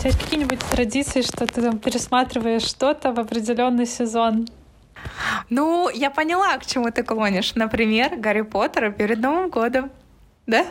У 0.00 0.02
тебя 0.02 0.12
есть 0.12 0.24
какие-нибудь 0.24 0.60
традиции, 0.60 1.20
что 1.20 1.44
ты 1.46 1.60
там 1.60 1.78
пересматриваешь 1.78 2.62
что-то 2.62 3.12
в 3.12 3.20
определенный 3.20 3.84
сезон? 3.84 4.48
Ну, 5.50 5.90
я 5.90 6.08
поняла, 6.10 6.56
к 6.56 6.64
чему 6.64 6.90
ты 6.90 7.02
клонишь. 7.02 7.54
Например, 7.54 8.16
Гарри 8.16 8.40
Поттера 8.40 8.92
перед 8.92 9.18
Новым 9.18 9.50
годом. 9.50 9.90
Да? 10.46 10.64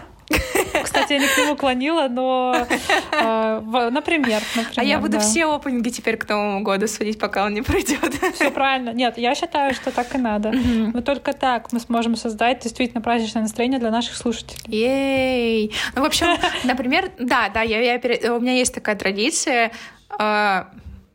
Кстати, 0.83 1.13
я 1.13 1.19
не 1.19 1.27
к 1.27 1.37
нему 1.37 1.55
клонила, 1.55 2.07
но, 2.07 2.67
э, 3.11 3.59
в, 3.63 3.89
например, 3.89 4.19
например. 4.19 4.41
А 4.75 4.83
я 4.83 4.99
буду 4.99 5.13
да. 5.13 5.19
все 5.19 5.45
опенинги 5.45 5.89
теперь 5.89 6.17
к 6.17 6.27
Новому 6.27 6.61
году 6.61 6.87
сводить, 6.87 7.19
пока 7.19 7.45
он 7.45 7.53
не 7.53 7.61
пройдет. 7.61 8.13
Все 8.33 8.51
правильно. 8.51 8.91
Нет, 8.91 9.17
я 9.17 9.35
считаю, 9.35 9.73
что 9.73 9.91
так 9.91 10.13
и 10.15 10.17
надо. 10.17 10.51
Но 10.51 11.01
только 11.01 11.33
так 11.33 11.71
мы 11.71 11.79
сможем 11.79 12.15
создать 12.15 12.61
действительно 12.61 13.01
праздничное 13.01 13.43
настроение 13.43 13.79
для 13.79 13.91
наших 13.91 14.15
слушателей. 14.15 14.61
Ей! 14.67 15.73
Ну, 15.95 16.01
в 16.03 16.05
общем, 16.05 16.27
например, 16.63 17.11
да, 17.19 17.49
да, 17.49 17.61
я, 17.61 17.79
я, 17.79 18.33
у 18.33 18.39
меня 18.39 18.53
есть 18.53 18.73
такая 18.73 18.95
традиция. 18.95 19.71
э, 20.19 20.63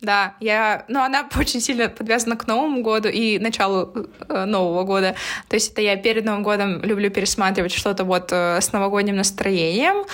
да, 0.05 0.35
я, 0.41 0.85
ну, 0.89 1.01
она 1.01 1.29
очень 1.39 1.61
сильно 1.61 1.89
подвязана 1.89 2.37
к 2.37 2.47
Новому 2.47 2.83
году 2.83 3.09
и 3.09 3.39
началу 3.39 4.09
э, 4.29 4.45
Нового 4.45 4.85
года. 4.85 5.15
То 5.49 5.55
есть 5.55 5.73
это 5.73 5.81
я 5.81 5.97
перед 5.97 6.25
Новым 6.25 6.43
годом 6.43 6.83
люблю 6.83 7.11
пересматривать 7.11 7.73
что-то 7.73 8.05
вот 8.05 8.29
э, 8.33 8.61
с 8.61 8.73
новогодним 8.73 9.17
настроением, 9.17 10.05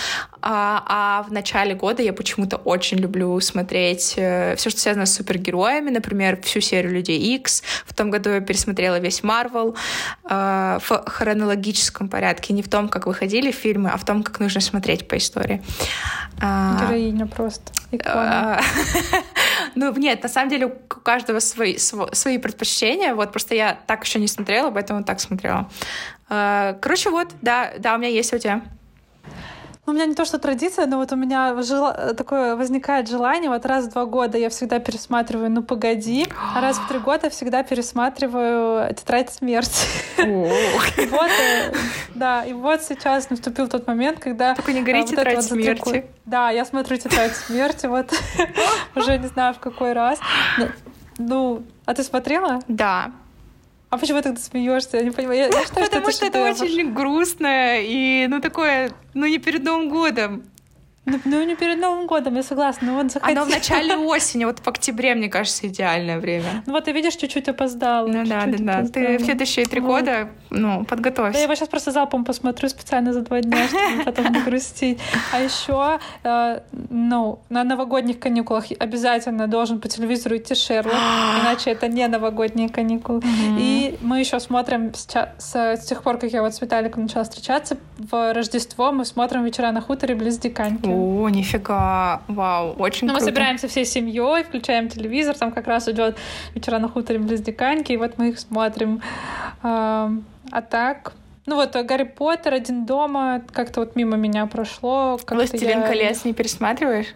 а, 0.43 0.85
а 0.87 1.23
в 1.29 1.33
начале 1.33 1.75
года 1.75 2.03
я 2.03 2.13
почему-то 2.13 2.57
очень 2.57 2.99
люблю 2.99 3.39
смотреть 3.41 4.15
э, 4.16 4.55
все, 4.57 4.71
что 4.71 4.80
связано 4.80 5.07
с 5.07 5.15
супергероями, 5.15 5.91
например, 5.91 6.41
всю 6.43 6.61
серию 6.61 6.93
Людей 6.93 7.37
X. 7.37 7.63
В 7.85 7.95
том 7.95 8.11
году 8.11 8.30
я 8.30 8.41
пересмотрела 8.41 8.99
весь 8.99 9.23
Марвел 9.23 9.77
э, 10.29 10.79
в 10.80 11.05
хронологическом 11.07 12.09
порядке, 12.09 12.55
не 12.55 12.63
в 12.63 12.69
том, 12.69 12.88
как 12.88 13.07
выходили 13.07 13.51
фильмы, 13.51 13.91
а 13.91 13.97
в 13.97 14.05
том, 14.05 14.23
как 14.23 14.41
нужно 14.41 14.61
смотреть 14.61 15.09
по 15.09 15.16
истории. 15.16 15.63
А, 16.41 16.79
Героиня 16.80 17.27
просто. 17.27 17.73
Икона. 17.91 18.61
Ну, 19.80 19.95
нет, 19.97 20.23
на 20.23 20.29
самом 20.29 20.51
деле 20.51 20.66
у 20.66 20.70
каждого 20.70 21.41
свои, 21.41 21.77
сво- 21.77 22.15
свои 22.15 22.37
предпочтения. 22.37 23.15
Вот, 23.15 23.32
просто 23.32 23.55
я 23.55 23.79
так 23.87 24.05
еще 24.05 24.18
не 24.21 24.29
смотрела, 24.29 24.71
поэтому 24.71 25.05
так 25.05 25.21
смотрела. 25.21 25.71
А, 26.29 26.74
Короче, 26.74 27.09
вот, 27.09 27.29
да, 27.41 27.73
да, 27.79 27.95
у 27.95 27.99
меня 27.99 28.09
есть 28.10 28.30
у 28.35 28.38
тебя. 28.38 28.60
У 29.91 29.93
меня 29.93 30.07
не 30.07 30.15
то, 30.15 30.24
что 30.24 30.38
традиция, 30.38 30.87
но 30.87 30.99
вот 30.99 31.10
у 31.10 31.16
меня 31.16 31.52
жела- 31.63 32.15
такое 32.15 32.55
возникает 32.55 33.09
желание. 33.09 33.51
Вот 33.51 33.66
раз 33.66 33.87
в 33.87 33.88
два 33.91 34.05
года 34.05 34.38
я 34.38 34.49
всегда 34.49 34.79
пересматриваю 34.79 35.51
«Ну, 35.51 35.65
погоди», 35.65 36.29
а 36.55 36.60
раз 36.60 36.79
в 36.79 36.87
три 36.87 36.99
года 37.01 37.29
всегда 37.29 37.65
пересматриваю 37.65 38.95
«Тетрадь 38.95 39.33
смерти». 39.33 39.88
И 40.18 41.07
вот, 41.07 41.30
э, 41.30 41.74
да, 42.15 42.45
и 42.45 42.52
вот 42.52 42.83
сейчас 42.83 43.30
наступил 43.30 43.66
тот 43.66 43.88
момент, 43.88 44.21
когда... 44.21 44.55
Только 44.55 44.73
не 44.73 44.80
а, 44.80 44.85
вот 44.85 44.87
это 44.87 45.07
«Тетрадь 45.07 45.43
смерти». 45.43 46.07
Да, 46.24 46.51
я 46.51 46.65
смотрю 46.65 46.96
«Тетрадь 46.96 47.35
смерти», 47.35 47.87
вот 47.87 48.13
уже 48.95 49.18
не 49.18 49.27
знаю 49.27 49.55
в 49.55 49.59
какой 49.59 49.93
раз. 49.93 50.21
Ну, 51.18 51.65
а 51.85 51.95
ты 51.95 52.05
смотрела? 52.05 52.61
Да. 52.68 53.11
А 53.91 53.99
почему 53.99 54.19
ты 54.19 54.24
тогда 54.24 54.41
смеешься? 54.41 54.99
Я 54.99 55.02
не 55.02 55.10
понимаю. 55.10 55.38
Я, 55.38 55.46
я 55.46 55.65
считаю, 55.65 55.87
Потому 55.87 56.10
что 56.13 56.27
это 56.27 56.52
шедевр. 56.52 56.65
очень 56.73 56.95
грустно 56.95 57.80
и, 57.80 58.27
ну, 58.29 58.41
такое, 58.41 58.93
ну, 59.15 59.27
не 59.27 59.38
перед 59.38 59.65
Новым 59.65 59.88
годом. 59.88 60.45
Ну, 61.11 61.19
ну, 61.25 61.43
не 61.45 61.57
перед 61.57 61.79
Новым 61.79 62.07
годом, 62.07 62.37
я 62.37 62.43
согласна. 62.43 62.89
Ну, 62.89 62.95
вот 63.03 63.16
Оно 63.23 63.45
в 63.45 63.49
захотела. 63.49 63.79
начале 63.79 63.97
осени, 63.97 64.44
вот 64.44 64.59
в 64.61 64.69
октябре, 64.69 65.15
мне 65.15 65.28
кажется, 65.28 65.67
идеальное 65.67 66.19
время. 66.21 66.62
Ну 66.67 66.72
вот 66.72 66.84
ты 66.84 66.93
видишь, 66.93 67.15
чуть-чуть 67.17 67.49
опоздала. 67.49 68.06
Ну 68.06 68.25
да, 68.27 68.44
да, 68.47 68.83
да. 68.83 68.89
Ты 68.89 69.19
в 69.19 69.22
следующие 69.25 69.67
три 69.67 69.81
Вот. 69.81 70.00
года, 70.00 70.28
ну, 70.50 70.69
Да, 70.69 70.78
я 70.78 70.84
подготовься. 70.84 71.41
его 71.43 71.55
сейчас 71.55 71.69
просто 71.69 71.91
залпом 71.91 72.25
посмотрю 72.25 72.69
специально 72.69 73.12
за 73.12 73.22
два 73.22 73.41
дня, 73.41 73.67
чтобы 73.69 74.05
потом 74.05 74.33
не 74.33 74.41
грустить. 74.43 74.99
А 75.33 75.41
еще, 75.41 75.99
э, 76.22 76.61
ну, 76.91 77.39
на 77.49 77.65
новогодних 77.65 78.19
каникулах 78.21 78.67
обязательно 78.78 79.47
должен 79.49 79.81
по 79.81 79.89
телевизору 79.89 80.37
идти 80.37 80.55
Шерлок, 80.55 80.95
иначе 81.43 81.71
это 81.71 81.89
не 81.89 82.06
новогодние 82.09 82.69
каникулы. 82.69 83.22
И 83.59 83.97
мы 84.00 84.21
еще 84.21 84.39
смотрим 84.41 84.93
с 84.95 85.77
тех 85.87 86.03
пор, 86.03 86.19
как 86.19 86.31
я 86.33 86.43
вот 86.43 86.55
с 86.55 86.61
Виталиком 86.61 87.03
начала 87.03 87.25
встречаться, 87.25 87.77
в 87.99 88.33
Рождество 88.33 88.93
мы 88.93 89.05
смотрим 89.05 89.45
«Вечера 89.45 89.71
на 89.73 89.81
хуторе» 89.81 90.15
близ 90.15 90.39
Диканьки. 90.39 90.87
О, 91.00 91.28
нифига, 91.28 92.22
вау, 92.28 92.75
очень 92.78 93.06
Ну, 93.06 93.12
мы 93.15 93.19
круто. 93.19 93.33
собираемся 93.33 93.69
всей 93.69 93.84
семьей, 93.84 94.44
включаем 94.44 94.88
телевизор, 94.88 95.37
там 95.37 95.53
как 95.53 95.66
раз 95.66 95.88
идет 95.88 96.16
вечера 96.55 96.78
на 96.78 96.88
хуторе 96.88 97.19
близ 97.19 97.41
Диканьки, 97.41 97.93
и 97.93 97.97
вот 97.97 98.19
мы 98.19 98.31
их 98.31 98.38
смотрим. 98.38 99.00
А, 99.62 100.10
а 100.50 100.62
так, 100.62 101.12
ну 101.47 101.56
вот 101.56 101.72
Гарри 101.75 102.05
Поттер, 102.05 102.55
Один 102.55 102.84
дома, 102.87 103.43
как-то 103.53 103.81
вот 103.81 103.97
мимо 103.97 104.16
меня 104.16 104.47
прошло. 104.47 105.19
«Властелин 105.28 105.81
я- 105.81 105.87
колец» 105.87 106.25
не 106.25 106.33
пересматриваешь? 106.33 107.15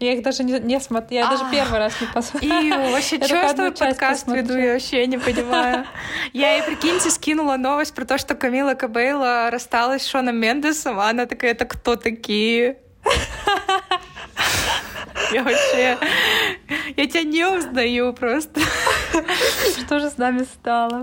Я 0.00 0.12
их 0.12 0.22
даже 0.22 0.44
не, 0.44 0.60
не 0.60 0.78
смотрела, 0.80 1.24
я 1.24 1.30
даже 1.30 1.44
А. 1.44 1.50
первый 1.50 1.78
раз 1.78 1.92
не 2.00 2.06
И 2.06 2.10
посмотрела. 2.10 2.90
вообще, 2.92 3.16
Я 3.20 3.24
что 3.26 3.34
я 3.36 3.42
часть 3.42 3.78
подкаст 3.80 4.26
веду, 4.28 4.36
посмотрела. 4.36 4.66
я 4.66 4.72
вообще 4.74 5.06
не 5.06 5.18
понимаю. 5.18 5.84
Я 6.32 6.52
ей, 6.54 6.62
прикиньте, 6.62 7.10
скинула 7.10 7.56
новость 7.56 7.94
про 7.94 8.04
то, 8.04 8.16
что 8.18 8.34
Камила 8.36 8.74
Кабейла 8.74 9.50
рассталась 9.50 10.02
с 10.02 10.06
Шоном 10.06 10.36
Мендесом, 10.36 11.00
а 11.00 11.08
она 11.10 11.26
такая, 11.26 11.50
это 11.50 11.64
кто 11.64 11.96
такие? 11.96 12.78
Я 15.32 15.42
вообще... 15.42 15.98
Я 16.96 17.06
тебя 17.06 17.22
не 17.24 17.44
узнаю 17.44 18.12
просто. 18.14 18.60
Что 19.84 19.98
же 20.00 20.10
с 20.10 20.16
нами 20.16 20.44
стало? 20.44 21.02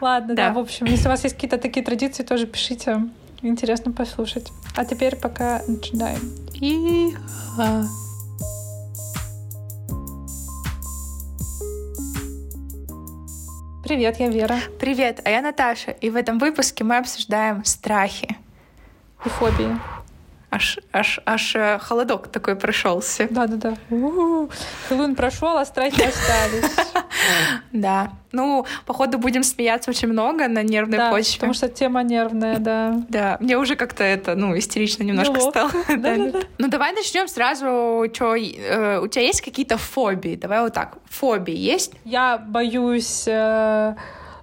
Ладно, 0.00 0.34
да. 0.34 0.48
Да. 0.48 0.54
в 0.54 0.58
общем, 0.58 0.86
если 0.86 1.08
у 1.08 1.10
вас 1.10 1.24
есть 1.24 1.34
какие-то 1.34 1.58
такие 1.58 1.84
традиции, 1.84 2.22
тоже 2.22 2.46
пишите. 2.46 3.00
Интересно 3.42 3.92
послушать. 3.92 4.48
А 4.76 4.84
теперь 4.84 5.16
пока 5.16 5.62
начинаем. 5.66 6.20
И... 6.60 7.12
Привет, 13.86 14.18
я 14.18 14.28
Вера. 14.28 14.58
Привет, 14.80 15.20
а 15.24 15.30
я 15.30 15.40
Наташа, 15.40 15.92
и 15.92 16.10
в 16.10 16.16
этом 16.16 16.40
выпуске 16.40 16.82
мы 16.82 16.96
обсуждаем 16.96 17.64
страхи. 17.64 18.36
И 19.24 19.28
фобии. 19.28 19.78
Аж, 20.56 20.78
аж, 20.90 21.20
аж 21.26 21.54
э, 21.54 21.78
холодок 21.82 22.28
такой 22.28 22.56
прошелся. 22.56 23.26
Да-да-да. 23.30 23.76
Хэллоуин 24.88 25.14
прошел, 25.14 25.58
а 25.58 25.64
страхи 25.66 26.00
остались. 26.00 26.70
Да. 27.72 28.12
Ну, 28.32 28.64
походу, 28.86 29.18
будем 29.18 29.42
смеяться 29.42 29.90
очень 29.90 30.08
много 30.08 30.48
на 30.48 30.62
нервной 30.62 30.96
Да, 30.98 31.10
почве. 31.10 31.34
потому 31.34 31.52
что 31.54 31.68
тема 31.68 32.02
нервная, 32.02 32.58
да. 32.58 33.02
Да, 33.08 33.36
мне 33.40 33.58
уже 33.58 33.76
как-то 33.76 34.02
это, 34.04 34.34
ну, 34.34 34.56
истерично 34.56 35.02
немножко 35.02 35.40
стало. 35.40 35.70
Да, 35.88 35.96
Да-да-да. 35.96 36.30
да. 36.40 36.46
Ну, 36.58 36.68
давай 36.68 36.92
начнем 36.92 37.28
сразу. 37.28 38.04
Чё, 38.14 38.34
э, 38.34 38.98
у 39.00 39.08
тебя 39.08 39.24
есть 39.24 39.42
какие-то 39.42 39.76
фобии? 39.76 40.36
Давай 40.36 40.60
вот 40.60 40.72
так. 40.72 40.96
Фобии 41.10 41.54
есть? 41.56 41.92
Я 42.04 42.38
боюсь 42.38 43.24
э, 43.26 43.94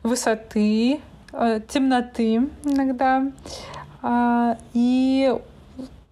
высоты, 0.03 0.99
э, 1.31 1.59
темноты 1.67 2.41
иногда. 2.65 3.23
А, 4.01 4.57
и 4.73 5.33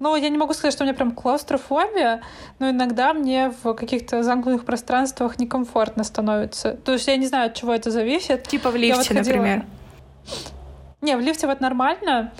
ну, 0.02 0.16
я 0.16 0.30
не 0.30 0.38
могу 0.38 0.54
сказать, 0.54 0.74
что 0.74 0.84
у 0.84 0.86
меня 0.88 0.94
прям 0.96 1.12
клаустрофобия, 1.12 2.22
но 2.60 2.70
иногда 2.72 3.14
мне 3.14 3.54
в 3.64 3.74
каких-то 3.76 4.24
замкнутых 4.24 4.66
пространствах 4.66 5.40
некомфортно 5.40 6.04
становится. 6.04 6.74
То 6.74 6.92
есть 6.94 7.08
я 7.08 7.16
не 7.18 7.28
знаю, 7.28 7.48
от 7.48 7.54
чего 7.54 7.74
это 7.74 7.92
зависит. 7.92 8.44
Типа 8.48 8.72
в 8.72 8.76
Я 8.76 8.96
вот 8.96 9.00
лифте, 9.00 9.14
ходила- 9.16 9.36
например. 9.36 9.66
Не, 11.02 11.16
в 11.16 11.20
лифте 11.22 11.48
вот 11.48 11.62
нормально. 11.62 12.32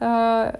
Э, 0.00 0.52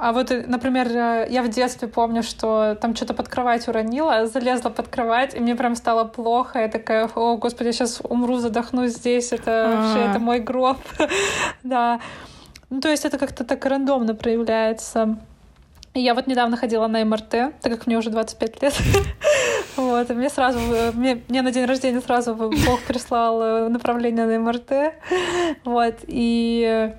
А 0.00 0.12
вот, 0.12 0.30
э, 0.30 0.44
например, 0.46 0.88
э, 0.88 1.26
я 1.30 1.42
в 1.42 1.48
детстве 1.48 1.86
помню, 1.88 2.22
что 2.22 2.74
там 2.80 2.94
что-то 2.96 3.12
под 3.14 3.28
кровать 3.28 3.68
уронила, 3.68 4.26
залезла 4.26 4.70
под 4.70 4.88
кровать, 4.88 5.34
и 5.34 5.40
мне 5.40 5.54
прям 5.54 5.74
стало 5.76 6.04
плохо. 6.04 6.60
Я 6.60 6.68
такая, 6.68 7.08
о, 7.14 7.36
господи, 7.36 7.68
я 7.68 7.72
сейчас 7.72 8.00
умру, 8.02 8.36
задохнусь 8.38 8.92
здесь. 8.92 9.32
Это 9.32 9.50
вообще, 9.76 10.06
А. 10.06 10.10
это 10.10 10.18
мой 10.18 10.40
гроб. 10.40 10.78
Да. 11.62 12.00
Ну, 12.70 12.80
то 12.80 12.88
есть 12.88 13.04
это 13.04 13.18
как-то 13.18 13.44
так 13.44 13.64
рандомно 13.66 14.14
проявляется. 14.14 15.16
Я 15.98 16.14
вот 16.14 16.26
недавно 16.26 16.58
ходила 16.58 16.86
на 16.88 17.02
МРТ, 17.04 17.30
так 17.30 17.72
как 17.72 17.86
мне 17.86 17.96
уже 17.96 18.10
25 18.10 18.62
лет. 18.62 18.74
Вот, 19.76 20.10
и 20.10 20.14
мне 20.14 20.30
сразу, 20.30 20.58
мне, 20.94 21.22
мне 21.28 21.42
на 21.42 21.52
день 21.52 21.66
рождения 21.66 22.00
сразу 22.00 22.34
Бог 22.34 22.80
прислал 22.88 23.42
э, 23.42 23.68
направление 23.68 24.24
на 24.24 24.38
МРТ. 24.38 24.94
Вот, 25.64 25.96
и, 26.06 26.94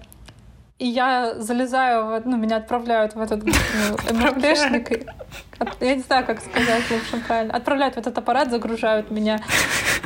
и 0.80 0.88
я 0.88 1.34
залезаю, 1.40 2.06
в, 2.06 2.22
ну, 2.26 2.38
меня 2.38 2.58
отправляют 2.58 3.16
в 3.16 3.22
этот 3.22 3.44
ну, 3.44 3.52
МРТшник. 4.14 5.08
Я 5.80 5.96
не 5.96 6.02
знаю, 6.02 6.24
как 6.26 6.40
сказать, 6.40 6.84
в 6.84 6.92
общем, 6.92 7.22
правильно. 7.28 7.54
Отправляют 7.56 7.96
в 7.96 7.98
этот 7.98 8.16
аппарат, 8.18 8.52
загружают 8.52 9.10
меня. 9.10 9.40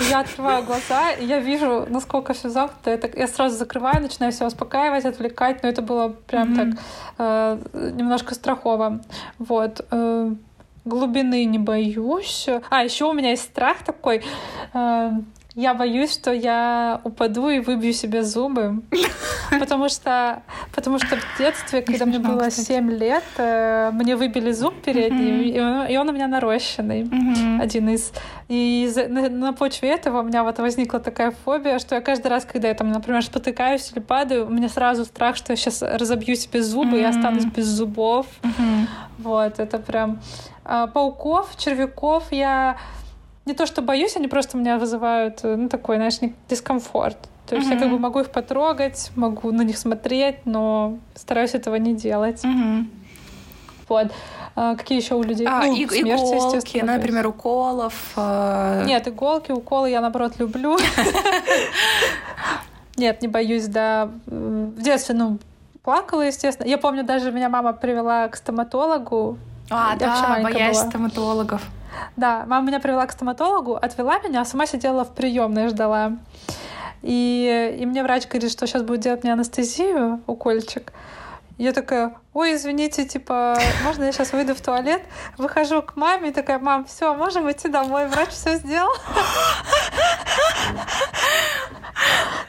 Я 0.09 0.19
открываю 0.21 0.63
глаза, 0.63 1.11
и 1.11 1.25
я 1.25 1.39
вижу, 1.39 1.85
насколько 1.89 2.33
все 2.33 2.49
замкнуто. 2.49 2.91
Я, 2.91 2.97
так- 2.97 3.17
я 3.17 3.27
сразу 3.27 3.57
закрываю, 3.57 4.01
начинаю 4.01 4.31
себя 4.31 4.47
успокаивать, 4.47 5.03
отвлекать, 5.05 5.61
но 5.61 5.69
это 5.69 5.81
было 5.81 6.09
прям 6.09 6.55
так 6.55 6.67
э, 7.17 7.57
немножко 7.93 8.33
страхово. 8.33 9.01
Вот. 9.39 9.85
э, 9.91 10.31
глубины 10.85 11.43
не 11.45 11.59
боюсь. 11.59 12.47
А, 12.69 12.83
еще 12.83 13.05
у 13.05 13.13
меня 13.13 13.31
есть 13.31 13.43
страх 13.43 13.83
такой. 13.83 14.23
э, 14.73 15.11
я 15.55 15.73
боюсь, 15.73 16.13
что 16.13 16.31
я 16.31 17.01
упаду 17.03 17.49
и 17.49 17.59
выбью 17.59 17.91
себе 17.91 18.23
зубы, 18.23 18.83
потому 19.59 19.89
что, 19.89 20.43
потому 20.73 20.97
что 20.97 21.17
в 21.17 21.37
детстве, 21.37 21.81
когда 21.81 22.05
мне 22.05 22.19
было 22.19 22.49
7 22.49 22.89
лет, 22.91 23.23
э, 23.37 23.91
мне 23.91 24.15
выбили 24.15 24.51
зуб 24.51 24.81
передний, 24.81 25.49
и 25.93 25.97
он 25.97 26.09
у 26.09 26.11
меня 26.13 26.27
нарощенный, 26.27 27.09
один 27.61 27.89
из. 27.89 28.13
И 28.47 28.89
на 29.09 29.53
почве 29.53 29.89
этого 29.89 30.21
у 30.21 30.23
меня 30.23 30.43
вот 30.43 30.59
возникла 30.59 30.99
такая 30.99 31.33
фобия, 31.43 31.79
что 31.79 31.95
я 31.95 32.01
каждый 32.01 32.27
раз, 32.27 32.45
когда 32.45 32.69
я 32.69 32.73
там, 32.73 32.91
например, 32.91 33.23
спотыкаюсь 33.23 33.91
или 33.91 33.99
падаю, 33.99 34.47
у 34.47 34.49
меня 34.49 34.69
сразу 34.69 35.03
страх, 35.05 35.35
что 35.35 35.53
я 35.53 35.57
сейчас 35.57 35.81
разобью 35.81 36.35
себе 36.35 36.61
зубы 36.61 36.99
и 36.99 37.03
останусь 37.03 37.45
без 37.45 37.65
зубов. 37.65 38.25
Вот, 39.17 39.59
это 39.59 39.77
прям... 39.77 40.19
А, 40.63 40.87
пауков, 40.87 41.57
червяков 41.57 42.31
я 42.31 42.77
не 43.45 43.53
то 43.53 43.65
что 43.65 43.81
боюсь, 43.81 44.15
они 44.15 44.27
просто 44.27 44.57
меня 44.57 44.77
вызывают, 44.77 45.39
э, 45.43 45.55
ну, 45.55 45.69
такой, 45.69 45.95
знаешь, 45.95 46.19
дискомфорт. 46.49 47.17
То 47.47 47.55
есть 47.55 47.67
mm-hmm. 47.67 47.73
я 47.73 47.79
как 47.79 47.89
бы 47.89 47.99
могу 47.99 48.19
их 48.19 48.31
потрогать, 48.31 49.11
могу 49.15 49.51
на 49.51 49.63
них 49.63 49.77
смотреть, 49.77 50.45
но 50.45 50.97
стараюсь 51.15 51.53
этого 51.53 51.75
не 51.75 51.95
делать. 51.95 52.43
Mm-hmm. 52.43 52.85
Вот. 53.89 54.11
А, 54.55 54.75
какие 54.75 55.01
еще 55.01 55.15
у 55.15 55.23
людей? 55.23 55.47
А, 55.49 55.65
ну, 55.65 55.75
и, 55.75 55.87
смерти, 55.87 56.21
иголки, 56.21 56.81
например, 56.81 57.27
уколов. 57.27 57.93
Э... 58.15 58.83
Нет, 58.85 59.07
иголки, 59.07 59.51
уколы 59.51 59.89
я, 59.89 60.01
наоборот, 60.01 60.33
люблю. 60.39 60.77
Нет, 62.97 63.21
не 63.21 63.27
боюсь, 63.27 63.67
да. 63.67 64.09
В 64.25 64.81
детстве, 64.81 65.15
ну, 65.15 65.39
плакала, 65.83 66.21
естественно. 66.21 66.67
Я 66.67 66.77
помню, 66.77 67.03
даже 67.03 67.31
меня 67.31 67.49
мама 67.49 67.73
привела 67.73 68.27
к 68.27 68.35
стоматологу. 68.35 69.37
А, 69.69 69.95
да, 69.95 70.39
боясь 70.43 70.77
стоматологов. 70.77 71.61
Да, 72.15 72.45
мама 72.47 72.67
меня 72.67 72.79
привела 72.79 73.05
к 73.05 73.11
стоматологу, 73.11 73.75
отвела 73.75 74.19
меня, 74.19 74.41
а 74.41 74.45
сама 74.45 74.65
сидела 74.65 75.03
в 75.03 75.13
приемной 75.13 75.67
ждала. 75.67 76.13
И, 77.01 77.77
и 77.79 77.85
мне 77.85 78.03
врач 78.03 78.27
говорит, 78.27 78.51
что 78.51 78.67
сейчас 78.67 78.83
будет 78.83 79.01
делать 79.01 79.23
мне 79.23 79.33
анестезию, 79.33 80.21
укольчик. 80.27 80.93
Я 81.57 81.73
такая, 81.73 82.15
ой, 82.33 82.55
извините, 82.55 83.05
типа, 83.05 83.57
можно 83.83 84.05
я 84.05 84.11
сейчас 84.11 84.33
выйду 84.33 84.55
в 84.55 84.61
туалет? 84.61 85.03
Выхожу 85.37 85.83
к 85.83 85.95
маме 85.95 86.29
и 86.29 86.33
такая, 86.33 86.57
мам, 86.59 86.85
все, 86.85 87.13
можем 87.13 87.51
идти 87.51 87.67
домой, 87.67 88.07
врач 88.07 88.29
все 88.29 88.55
сделал. 88.55 88.91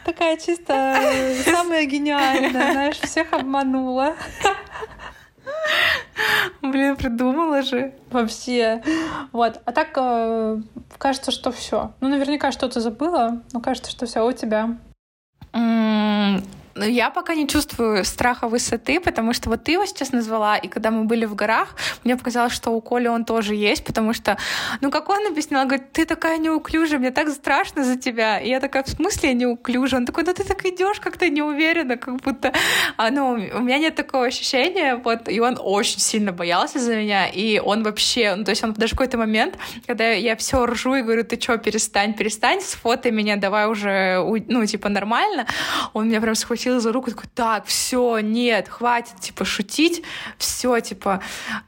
Такая 0.05 0.37
чисто 0.39 0.97
самая 1.45 1.85
гениальная, 1.85 2.73
знаешь, 2.73 3.01
всех 3.01 3.33
обманула. 3.33 4.15
Блин, 6.63 6.97
придумала 6.97 7.63
же. 7.63 7.95
Вообще. 8.11 8.83
Вот. 9.33 9.61
А 9.65 9.73
так 9.73 9.89
э, 9.97 10.61
кажется, 10.99 11.31
что 11.31 11.53
все. 11.53 11.93
Ну, 12.01 12.09
наверняка 12.09 12.53
что-то 12.53 12.81
забыла, 12.81 13.43
но 13.53 13.61
кажется, 13.61 13.91
что 13.91 14.07
все 14.07 14.27
у 14.27 14.33
тебя. 14.33 14.77
Ну, 16.75 16.85
я 16.85 17.11
пока 17.11 17.35
не 17.35 17.47
чувствую 17.47 18.05
страха 18.05 18.49
высоты, 18.49 19.01
потому 19.01 19.33
что 19.33 19.51
вот 19.51 19.65
ты 19.65 19.73
его 19.73 19.85
сейчас 19.87 20.13
назвала, 20.13 20.57
и 20.57 20.69
когда 20.69 20.91
мы 20.91 21.05
были 21.05 21.27
в 21.27 21.35
горах, 21.35 21.77
мне 22.05 22.17
показалось, 22.17 22.53
что 22.53 22.71
у 22.71 22.81
Коли 22.81 23.09
он 23.09 23.25
тоже 23.25 23.55
есть, 23.55 23.85
потому 23.85 24.15
что, 24.15 24.39
ну, 24.81 24.91
как 24.91 25.09
он 25.09 25.27
объяснял, 25.27 25.67
говорит, 25.67 25.93
ты 25.93 26.05
такая 26.07 26.39
неуклюжая, 26.39 26.99
мне 26.99 27.11
так 27.11 27.29
страшно 27.29 27.85
за 27.85 27.97
тебя. 27.97 28.39
И 28.41 28.49
я 28.49 28.61
такая, 28.61 28.83
в 28.83 28.89
смысле 28.89 29.31
я 29.31 29.35
неуклюжа? 29.35 29.99
Он 29.99 30.07
такой, 30.07 30.25
ну, 30.25 30.33
ты 30.33 30.45
так 30.45 30.65
идешь 30.65 31.01
как-то 31.01 31.29
неуверенно, 31.29 31.97
как 31.97 32.17
будто... 32.17 32.53
А, 32.97 33.11
ну, 33.11 33.33
у 33.33 33.61
меня 33.61 33.79
нет 33.79 33.95
такого 33.95 34.27
ощущения, 34.27 34.97
вот, 34.97 35.29
и 35.29 35.41
он 35.41 35.59
очень 35.61 36.01
сильно 36.01 36.33
боялся 36.33 36.79
за 36.79 36.97
меня, 36.97 37.29
и 37.29 37.59
он 37.59 37.83
вообще, 37.83 38.35
ну, 38.35 38.45
то 38.45 38.51
есть 38.51 38.65
он 38.65 38.73
даже 38.73 38.93
какой-то 38.93 39.19
момент, 39.19 39.59
когда 39.87 40.11
я 40.11 40.37
все 40.37 40.65
ржу 40.65 40.95
и 40.95 41.03
говорю, 41.03 41.25
ты 41.25 41.39
что, 41.41 41.59
перестань, 41.59 42.15
перестань, 42.15 42.61
сфотай 42.61 43.13
меня, 43.13 43.37
давай 43.37 43.67
уже, 43.67 44.23
ну, 44.49 44.65
типа, 44.65 44.89
нормально, 44.89 45.47
он 45.93 46.09
меня 46.09 46.21
прям 46.21 46.35
схватил 46.35 46.62
схватила 46.63 46.81
за 46.81 46.93
руку, 46.93 47.11
такой, 47.11 47.29
так, 47.35 47.67
все, 47.67 48.21
нет, 48.21 48.69
хватит, 48.69 49.17
типа, 49.21 49.45
шутить, 49.45 50.03
все, 50.39 50.81
типа, 50.81 51.21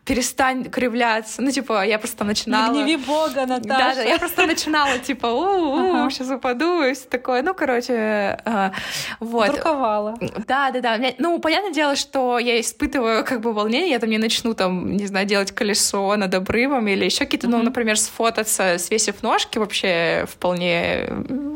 перестань 0.05 0.71
кривляться. 0.71 1.43
Ну, 1.43 1.51
типа, 1.51 1.85
я 1.85 1.99
просто 1.99 2.25
начинала... 2.25 2.73
Не 2.73 2.85
гневи 2.85 3.05
Бога, 3.05 3.47
Наташа. 3.47 3.65
Да, 3.65 3.95
да, 3.95 4.03
я 4.03 4.19
просто 4.19 4.47
начинала, 4.47 4.99
типа, 4.99 5.27
у 5.27 6.11
сейчас 6.11 6.31
упаду, 6.31 6.83
и 6.83 6.95
все 6.95 7.09
такое. 7.09 7.43
Ну, 7.43 7.55
короче, 7.55 8.39
а, 8.45 8.73
вот. 9.21 9.49
Дурковала. 9.49 10.15
Да, 10.47 10.71
да, 10.71 10.81
да. 10.81 10.99
Ну, 11.19 11.39
понятное 11.41 11.73
дело, 11.73 11.97
что 11.97 12.39
я 12.39 12.61
испытываю, 12.61 13.25
как 13.25 13.41
бы, 13.41 13.53
волнение, 13.53 13.91
я 13.91 13.99
там 13.99 14.11
не 14.11 14.19
начну, 14.19 14.55
там, 14.55 14.97
не 14.97 15.07
знаю, 15.07 15.27
делать 15.27 15.53
колесо 15.53 16.17
над 16.17 16.35
обрывом 16.35 16.87
или 16.87 17.05
еще 17.05 17.25
какие-то, 17.25 17.49
ну, 17.49 17.63
например, 17.63 17.99
сфотаться, 17.99 18.79
свесив 18.79 19.23
ножки, 19.23 19.59
вообще 19.59 20.27
вполне... 20.31 21.09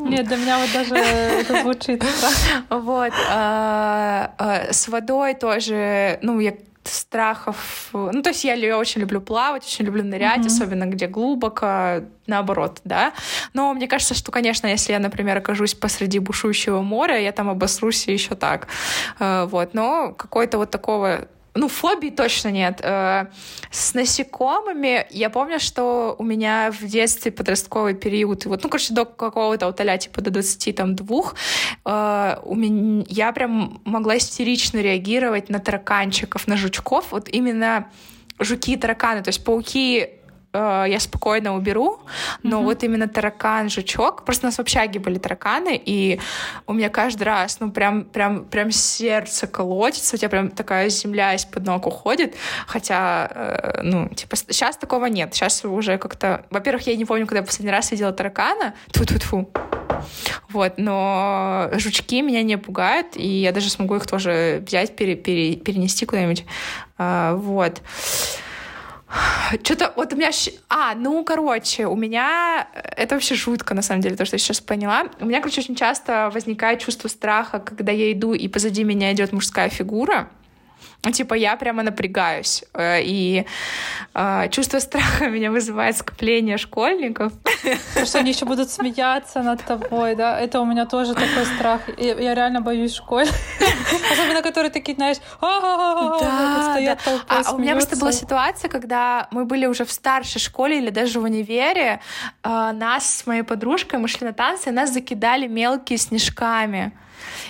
Нет, 0.09 0.27
для 0.27 0.37
меня 0.37 0.59
вот 0.59 0.73
даже 0.73 0.95
это 0.95 1.63
звучит. 1.63 2.05
Вот. 2.71 3.13
А, 3.29 4.35
а, 4.39 4.73
с 4.73 4.89
водой 4.89 5.35
тоже, 5.35 6.19
ну, 6.23 6.41
я 6.41 6.55
страхов. 6.89 7.91
Ну, 7.93 8.23
то 8.23 8.31
есть 8.31 8.45
я, 8.45 8.55
я 8.55 8.79
очень 8.79 9.01
люблю 9.01 9.21
плавать, 9.21 9.65
очень 9.65 9.85
люблю 9.85 10.03
нырять, 10.03 10.41
mm-hmm. 10.41 10.47
особенно 10.47 10.87
где 10.87 11.07
глубоко, 11.07 12.03
наоборот, 12.27 12.81
да. 12.85 13.13
Но 13.53 13.73
мне 13.75 13.87
кажется, 13.87 14.15
что, 14.15 14.33
конечно, 14.33 14.67
если 14.67 14.93
я, 14.93 14.99
например, 14.99 15.39
окажусь 15.39 15.75
посреди 15.75 16.19
бушующего 16.19 16.81
моря, 16.81 17.21
я 17.21 17.33
там 17.33 17.51
обосрусь 17.51 18.07
еще 18.09 18.35
так. 18.35 18.69
Э, 19.19 19.47
вот. 19.47 19.75
Но 19.75 20.15
какой-то 20.17 20.59
вот 20.59 20.71
такого 20.71 21.29
ну, 21.59 21.69
фобий 21.69 22.11
точно 22.11 22.51
нет. 22.51 22.81
Э, 22.83 23.27
с 23.71 23.95
насекомыми 23.95 25.07
я 25.11 25.29
помню, 25.29 25.59
что 25.59 26.15
у 26.19 26.25
меня 26.25 26.71
в 26.71 26.87
детстве 26.87 27.33
подростковый 27.33 27.95
период, 27.95 28.47
вот, 28.47 28.63
ну, 28.63 28.69
короче, 28.69 28.95
до 28.95 29.05
какого-то 29.05 29.67
вот 29.67 29.77
типа 29.99 30.21
до 30.21 30.31
22, 30.31 31.33
э, 31.85 32.37
у 32.45 32.55
меня, 32.55 33.05
я 33.09 33.33
прям 33.33 33.81
могла 33.85 34.17
истерично 34.17 34.79
реагировать 34.79 35.49
на 35.49 35.59
тараканчиков, 35.59 36.47
на 36.47 36.57
жучков, 36.57 37.07
вот 37.11 37.29
именно 37.29 37.91
жуки 38.39 38.75
и 38.75 38.77
тараканы, 38.77 39.23
то 39.23 39.29
есть 39.29 39.45
пауки 39.45 40.18
э, 40.53 40.85
я 40.89 41.01
спокойно 41.01 41.55
уберу, 41.55 42.01
но 42.43 42.61
mm-hmm. 42.61 42.65
вот 42.65 42.83
именно 42.83 43.09
таракан, 43.09 43.69
жучок, 43.69 44.25
просто 44.25 44.47
у 44.47 44.49
нас 44.49 44.57
в 44.57 44.61
общаге 44.61 44.99
были 45.01 45.19
тараканы, 45.19 45.81
и 45.85 46.21
у 46.67 46.73
меня 46.73 46.89
каждый 46.89 47.25
раз, 47.25 47.61
ну, 47.61 47.71
прям, 47.71 48.05
прям, 48.05 48.45
прям 48.45 48.71
сердце 48.71 49.47
колотится, 49.47 50.17
у 50.17 50.19
тебя 50.19 50.29
прям 50.29 50.51
такая 50.51 50.89
земля 50.89 51.35
из-под 51.35 51.67
ног 51.67 51.87
уходит, 51.87 52.35
хотя, 52.67 53.31
э, 53.35 53.81
ну, 53.83 54.09
типа, 54.09 54.37
сейчас 54.37 54.77
такого 54.77 55.07
нет, 55.07 55.35
сейчас 55.35 55.65
уже 55.65 55.99
как-то, 55.99 56.45
во-первых, 56.51 56.87
я 56.87 56.97
не 56.97 57.05
помню, 57.05 57.27
когда 57.27 57.41
я 57.41 57.47
последний 57.47 57.73
раз 57.73 57.91
видела 57.91 58.13
таракана, 58.13 58.75
тьфу-тьфу-тьфу, 58.91 59.51
вот, 60.49 60.75
но 60.77 61.69
жучки 61.73 62.23
меня 62.23 62.43
не 62.43 62.57
пугают, 62.57 63.17
и 63.17 63.27
я 63.27 63.53
даже 63.53 63.71
смогу 63.71 63.97
их 63.97 64.07
тоже 64.07 64.63
взять, 64.67 64.97
пере, 64.97 65.15
пере, 65.17 65.57
перенести 65.57 66.07
куда-нибудь, 66.07 66.45
э, 66.99 67.35
вот. 67.37 67.83
Что-то 69.63 69.93
вот 69.97 70.13
у 70.13 70.17
меня... 70.17 70.31
А, 70.69 70.95
ну, 70.95 71.25
короче, 71.25 71.87
у 71.87 71.97
меня... 71.97 72.69
Это 72.73 73.15
вообще 73.15 73.35
жутко, 73.35 73.75
на 73.75 73.83
самом 73.83 74.03
деле, 74.03 74.17
то, 74.17 74.25
что 74.25 74.35
я 74.35 74.39
сейчас 74.39 74.61
поняла. 74.61 75.05
У 75.21 75.25
меня, 75.25 75.41
короче, 75.41 75.61
очень 75.61 75.77
часто 75.77 76.31
возникает 76.33 76.81
чувство 76.81 77.09
страха, 77.09 77.59
когда 77.59 77.93
я 77.93 78.13
иду, 78.13 78.35
и 78.35 78.49
позади 78.49 78.85
меня 78.85 79.13
идет 79.13 79.33
мужская 79.33 79.69
фигура. 79.71 80.29
Ну, 81.05 81.13
типа, 81.13 81.35
я 81.35 81.57
прямо 81.57 81.83
напрягаюсь. 81.83 82.65
Э, 82.75 83.01
и 83.03 83.47
э, 84.15 84.49
чувство 84.51 84.81
страха 84.81 85.29
меня 85.31 85.51
вызывает 85.51 85.97
скопление 85.97 86.59
школьников. 86.59 87.33
Потому 87.89 88.07
что 88.07 88.19
они 88.19 88.33
еще 88.33 88.45
будут 88.45 88.69
смеяться 88.71 89.43
над 89.43 89.65
тобой, 89.65 90.17
да? 90.17 90.41
Это 90.41 90.61
у 90.61 90.65
меня 90.65 90.87
тоже 90.87 91.15
такой 91.15 91.47
страх. 91.57 91.83
Я, 91.99 92.19
я 92.19 92.35
реально 92.35 92.61
боюсь 92.61 92.95
школы. 92.95 93.23
Особенно, 94.13 94.43
которые 94.43 94.71
такие, 94.71 94.97
знаешь, 94.97 95.19
да, 95.41 96.73
стоят 96.73 96.99
да. 97.07 97.21
А 97.29 97.53
у 97.53 97.59
меня 97.59 97.75
просто 97.75 97.97
была 97.97 98.13
ситуация, 98.13 98.69
когда 98.69 99.29
мы 99.31 99.45
были 99.45 99.67
уже 99.67 99.85
в 99.85 99.93
старшей 99.93 100.41
школе 100.41 100.79
или 100.79 100.91
даже 100.91 101.21
в 101.21 101.25
универе, 101.25 102.01
э, 102.43 102.73
нас 102.73 103.19
с 103.19 103.27
моей 103.27 103.43
подружкой, 103.43 104.01
мы 104.01 104.09
шли 104.09 104.27
на 104.27 104.33
танцы, 104.33 104.71
и 104.71 104.73
нас 104.73 104.93
закидали 104.93 105.47
мелкие 105.47 105.97
снежками. 105.97 106.93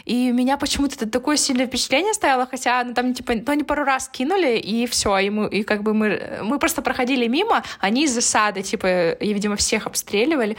И 0.04 0.30
меня 0.32 0.56
почему-то 0.56 0.94
это 0.96 1.08
такое 1.08 1.37
сильное 1.37 1.66
впечатление 1.66 2.14
стояло, 2.14 2.46
хотя 2.46 2.84
ну, 2.84 2.94
там 2.94 3.14
типа, 3.14 3.34
ну, 3.34 3.52
они 3.52 3.64
пару 3.64 3.84
раз 3.84 4.08
кинули, 4.08 4.58
и 4.58 4.87
все, 4.87 5.18
и, 5.18 5.30
мы, 5.30 5.48
и 5.48 5.62
как 5.62 5.82
бы 5.82 5.94
мы, 5.94 6.40
мы 6.42 6.58
просто 6.58 6.82
проходили 6.82 7.26
мимо, 7.26 7.62
они 7.80 8.04
из 8.04 8.12
засады, 8.12 8.62
типа, 8.62 9.10
и, 9.10 9.32
видимо, 9.32 9.56
всех 9.56 9.87
обстреливали, 9.87 10.56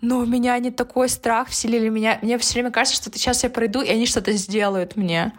но 0.00 0.18
у 0.18 0.26
меня 0.26 0.54
они 0.54 0.70
такой 0.70 1.08
страх 1.08 1.48
вселили 1.48 1.88
меня, 1.88 2.18
мне 2.22 2.38
все 2.38 2.54
время 2.54 2.70
кажется, 2.70 3.02
что 3.02 3.10
сейчас 3.16 3.42
я 3.42 3.50
пройду, 3.50 3.80
и 3.82 3.88
они 3.88 4.06
что-то 4.06 4.32
сделают 4.32 4.96
мне. 4.96 5.32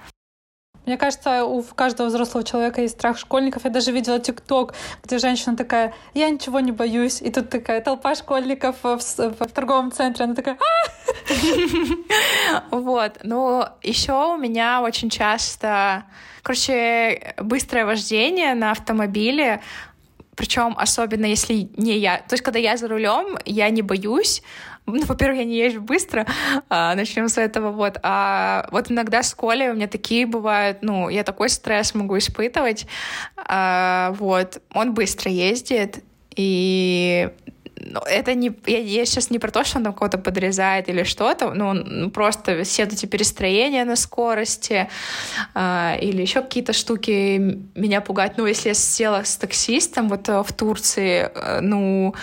Мне 0.85 0.97
кажется, 0.97 1.45
у 1.45 1.63
каждого 1.63 2.07
взрослого 2.07 2.43
человека 2.43 2.81
есть 2.81 2.95
страх 2.95 3.17
школьников. 3.17 3.63
Я 3.63 3.69
даже 3.69 3.91
видела 3.91 4.19
ТикТок, 4.19 4.73
где 5.03 5.17
женщина 5.17 5.55
такая, 5.55 5.93
я 6.13 6.29
ничего 6.29 6.59
не 6.59 6.71
боюсь. 6.71 7.21
И 7.21 7.31
тут 7.31 7.49
такая 7.49 7.81
толпа 7.81 8.15
школьников 8.15 8.75
в, 8.83 8.97
в, 8.97 9.35
в 9.39 9.51
торговом 9.51 9.91
центре. 9.91 10.25
Она 10.25 10.35
такая, 10.35 10.57
Вот. 12.71 13.19
Ну, 13.23 13.65
еще 13.81 14.33
у 14.33 14.37
меня 14.37 14.81
очень 14.81 15.09
часто, 15.09 16.03
короче, 16.41 17.35
быстрое 17.37 17.85
вождение 17.85 18.53
на 18.55 18.71
автомобиле 18.71 19.61
причем 20.35 20.73
особенно 20.77 21.27
если 21.27 21.69
не 21.77 21.99
я. 21.99 22.17
То 22.17 22.33
есть, 22.33 22.43
когда 22.43 22.57
я 22.57 22.75
за 22.75 22.87
рулем, 22.87 23.37
я 23.45 23.69
не 23.69 23.83
боюсь, 23.83 24.41
ну, 24.85 25.05
во-первых, 25.05 25.39
я 25.39 25.45
не 25.45 25.57
езжу 25.57 25.81
быстро, 25.81 26.25
а, 26.69 26.95
начнем 26.95 27.29
с 27.29 27.37
этого, 27.37 27.71
вот. 27.71 27.99
А 28.03 28.67
вот 28.71 28.91
иногда 28.91 29.21
в 29.21 29.25
школе 29.25 29.71
у 29.71 29.73
меня 29.73 29.87
такие 29.87 30.25
бывают, 30.25 30.79
ну, 30.81 31.09
я 31.09 31.23
такой 31.23 31.49
стресс 31.49 31.95
могу 31.95 32.17
испытывать, 32.17 32.85
а, 33.37 34.13
вот. 34.19 34.61
Он 34.73 34.93
быстро 34.93 35.31
ездит, 35.31 36.03
и 36.35 37.29
ну, 37.85 37.99
это 37.99 38.33
не... 38.33 38.51
Я, 38.65 38.79
я 38.79 39.05
сейчас 39.05 39.29
не 39.29 39.39
про 39.39 39.51
то, 39.51 39.63
что 39.63 39.77
он 39.77 39.83
там 39.83 39.93
кого-то 39.93 40.17
подрезает 40.17 40.89
или 40.89 41.03
что-то, 41.03 41.53
ну, 41.53 42.09
просто 42.09 42.63
все 42.63 42.83
эти 42.83 43.05
перестроения 43.05 43.85
на 43.85 43.95
скорости 43.95 44.89
э, 45.55 45.97
или 46.01 46.21
еще 46.21 46.41
какие-то 46.41 46.73
штуки 46.73 47.59
меня 47.75 48.01
пугают. 48.01 48.37
Ну, 48.37 48.45
если 48.45 48.69
я 48.69 48.73
села 48.75 49.23
с 49.23 49.37
таксистом 49.37 50.09
вот 50.09 50.29
э, 50.29 50.43
в 50.43 50.53
Турции, 50.53 51.29
э, 51.33 51.59
ну, 51.61 52.13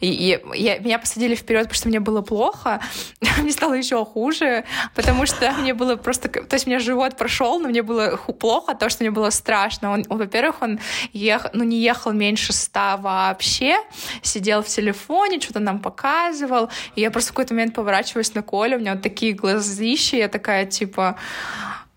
и, 0.00 0.08
и 0.10 0.40
я, 0.54 0.78
меня 0.78 0.98
посадили 0.98 1.34
вперед, 1.34 1.64
потому 1.64 1.74
что 1.74 1.88
мне 1.88 2.00
было 2.00 2.22
плохо, 2.22 2.80
мне 3.38 3.52
стало 3.52 3.74
еще 3.74 4.04
хуже, 4.04 4.64
потому 4.94 5.26
что 5.26 5.50
мне 5.52 5.74
было 5.74 5.96
просто... 5.96 6.28
То 6.28 6.54
есть 6.54 6.66
у 6.66 6.70
меня 6.70 6.78
живот 6.78 7.16
прошел, 7.16 7.58
но 7.58 7.68
мне 7.68 7.82
было 7.82 8.16
плохо, 8.16 8.74
то, 8.74 8.88
что 8.88 9.04
мне 9.04 9.10
было 9.10 9.30
страшно. 9.30 9.92
Он, 9.92 10.04
он 10.08 10.18
во-первых, 10.18 10.62
он 10.62 10.78
ехал, 11.12 11.50
ну, 11.52 11.64
не 11.64 11.78
ехал 11.78 12.12
меньше 12.12 12.52
ста 12.52 12.96
вообще, 12.96 13.76
сидел 14.22 14.62
в 14.62 14.66
телефоне, 14.66 15.09
телефоне, 15.10 15.40
что-то 15.40 15.60
нам 15.60 15.78
показывал. 15.78 16.68
И 16.96 17.00
я 17.00 17.10
просто 17.10 17.30
в 17.30 17.32
какой-то 17.32 17.54
момент 17.54 17.74
поворачиваюсь 17.74 18.34
на 18.34 18.42
Колю, 18.42 18.76
у 18.76 18.80
меня 18.80 18.94
вот 18.94 19.02
такие 19.02 19.32
глазища, 19.32 20.16
я 20.16 20.28
такая, 20.28 20.66
типа... 20.66 21.16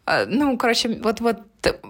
Э, 0.06 0.26
ну, 0.28 0.58
короче, 0.58 1.00
вот-вот 1.04 1.38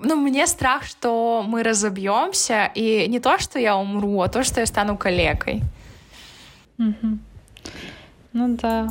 ну, 0.03 0.15
мне 0.15 0.47
страх, 0.47 0.83
что 0.83 1.43
мы 1.47 1.63
разобьемся, 1.63 2.71
и 2.75 3.07
не 3.07 3.19
то, 3.19 3.39
что 3.39 3.59
я 3.59 3.75
умру, 3.75 4.21
а 4.21 4.27
то, 4.27 4.43
что 4.43 4.59
я 4.59 4.65
стану 4.65 4.97
калекой. 4.97 5.61
Угу. 6.77 7.17
Ну 8.33 8.57
да. 8.61 8.87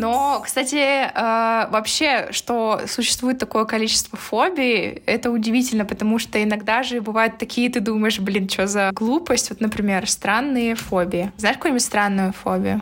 Но, 0.00 0.40
кстати, 0.42 0.76
э, 0.76 1.70
вообще, 1.70 2.28
что 2.30 2.80
существует 2.86 3.38
такое 3.38 3.66
количество 3.66 4.16
фобий, 4.16 5.02
это 5.04 5.30
удивительно, 5.30 5.84
потому 5.84 6.18
что 6.18 6.42
иногда 6.42 6.82
же 6.82 7.02
бывают 7.02 7.36
такие, 7.36 7.68
ты 7.68 7.80
думаешь, 7.80 8.18
блин, 8.18 8.48
что 8.48 8.66
за 8.66 8.90
глупость. 8.92 9.50
Вот, 9.50 9.60
например, 9.60 10.08
странные 10.08 10.74
фобии. 10.74 11.32
Знаешь 11.36 11.56
какую-нибудь 11.56 11.84
странную 11.84 12.32
фобию? 12.32 12.80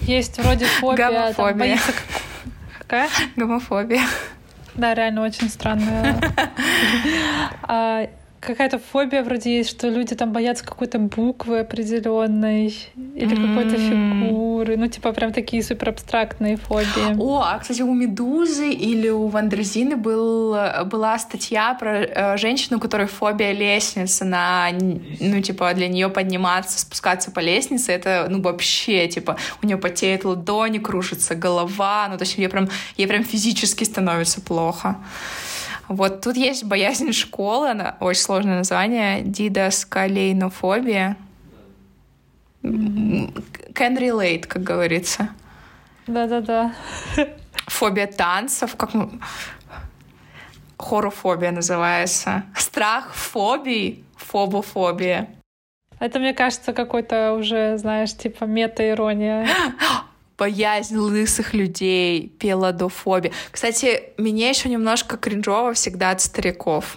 Есть 0.00 0.38
вроде 0.38 0.66
фобия. 0.66 1.08
Гомофобия. 1.08 1.54
боится... 1.54 1.92
Какая? 2.78 3.08
Гомофобия. 3.34 4.02
Да, 4.76 4.94
реально 4.94 5.22
очень 5.22 5.48
странная. 5.48 6.20
Какая-то 8.40 8.78
фобия 8.78 9.22
вроде 9.22 9.58
есть, 9.58 9.68
что 9.68 9.88
люди 9.88 10.16
там 10.16 10.32
боятся 10.32 10.64
какой-то 10.64 10.98
буквы 10.98 11.60
определенной 11.60 12.74
или 13.14 13.36
mm-hmm. 13.36 13.48
какой-то 13.48 13.76
фигуры. 13.76 14.76
Ну, 14.78 14.86
типа, 14.86 15.12
прям 15.12 15.34
такие 15.34 15.62
супер 15.62 15.90
абстрактные 15.90 16.56
фобии. 16.56 17.18
О, 17.18 17.42
а, 17.44 17.58
кстати, 17.58 17.82
у 17.82 17.92
Медузы 17.92 18.70
или 18.70 19.10
у 19.10 19.26
Wonderzine 19.26 19.90
ы 19.90 19.96
был, 19.96 20.56
была 20.86 21.18
статья 21.18 21.74
про 21.74 22.00
э, 22.00 22.36
женщину, 22.38 22.78
у 22.78 22.80
которой 22.80 23.06
фобия 23.06 23.52
лестницы 23.52 24.24
на, 24.24 24.70
ну, 24.72 25.42
типа, 25.42 25.74
для 25.74 25.88
нее 25.88 26.08
подниматься, 26.08 26.78
спускаться 26.78 27.30
по 27.30 27.40
лестнице, 27.40 27.92
это, 27.92 28.26
ну, 28.30 28.40
вообще, 28.40 29.06
типа, 29.06 29.36
у 29.62 29.66
нее 29.66 29.76
потеет 29.76 30.24
ладони, 30.24 30.78
кружится 30.78 31.34
голова, 31.34 32.08
ну, 32.10 32.16
то 32.16 32.22
есть 32.22 32.38
ей 32.38 32.48
прям, 32.48 32.70
ей 32.96 33.06
прям 33.06 33.22
физически 33.22 33.84
становится 33.84 34.40
плохо. 34.40 34.96
Вот 35.90 36.20
тут 36.20 36.36
есть 36.36 36.62
боязнь 36.62 37.10
школы, 37.12 37.70
она 37.70 37.96
очень 37.98 38.20
сложное 38.20 38.58
название, 38.58 39.22
дидаскалейнофобия. 39.22 41.16
Can 42.62 43.98
relate, 43.98 44.46
как 44.46 44.62
говорится. 44.62 45.30
Да-да-да. 46.06 46.72
Фобия 47.66 48.06
танцев, 48.06 48.76
как 48.76 48.90
хорофобия 50.78 51.50
называется. 51.50 52.44
Страх 52.54 53.12
фобий, 53.12 54.04
фобофобия. 54.16 55.28
Это, 55.98 56.20
мне 56.20 56.34
кажется, 56.34 56.72
какой-то 56.72 57.32
уже, 57.32 57.76
знаешь, 57.78 58.16
типа 58.16 58.44
мета-ирония. 58.44 59.48
боязнь 60.40 60.96
лысых 60.96 61.52
людей, 61.52 62.32
пелодофобия. 62.38 63.30
Кстати, 63.50 64.04
мне 64.16 64.48
еще 64.48 64.70
немножко 64.70 65.18
кринжово 65.18 65.74
всегда 65.74 66.10
от 66.12 66.22
стариков. 66.22 66.96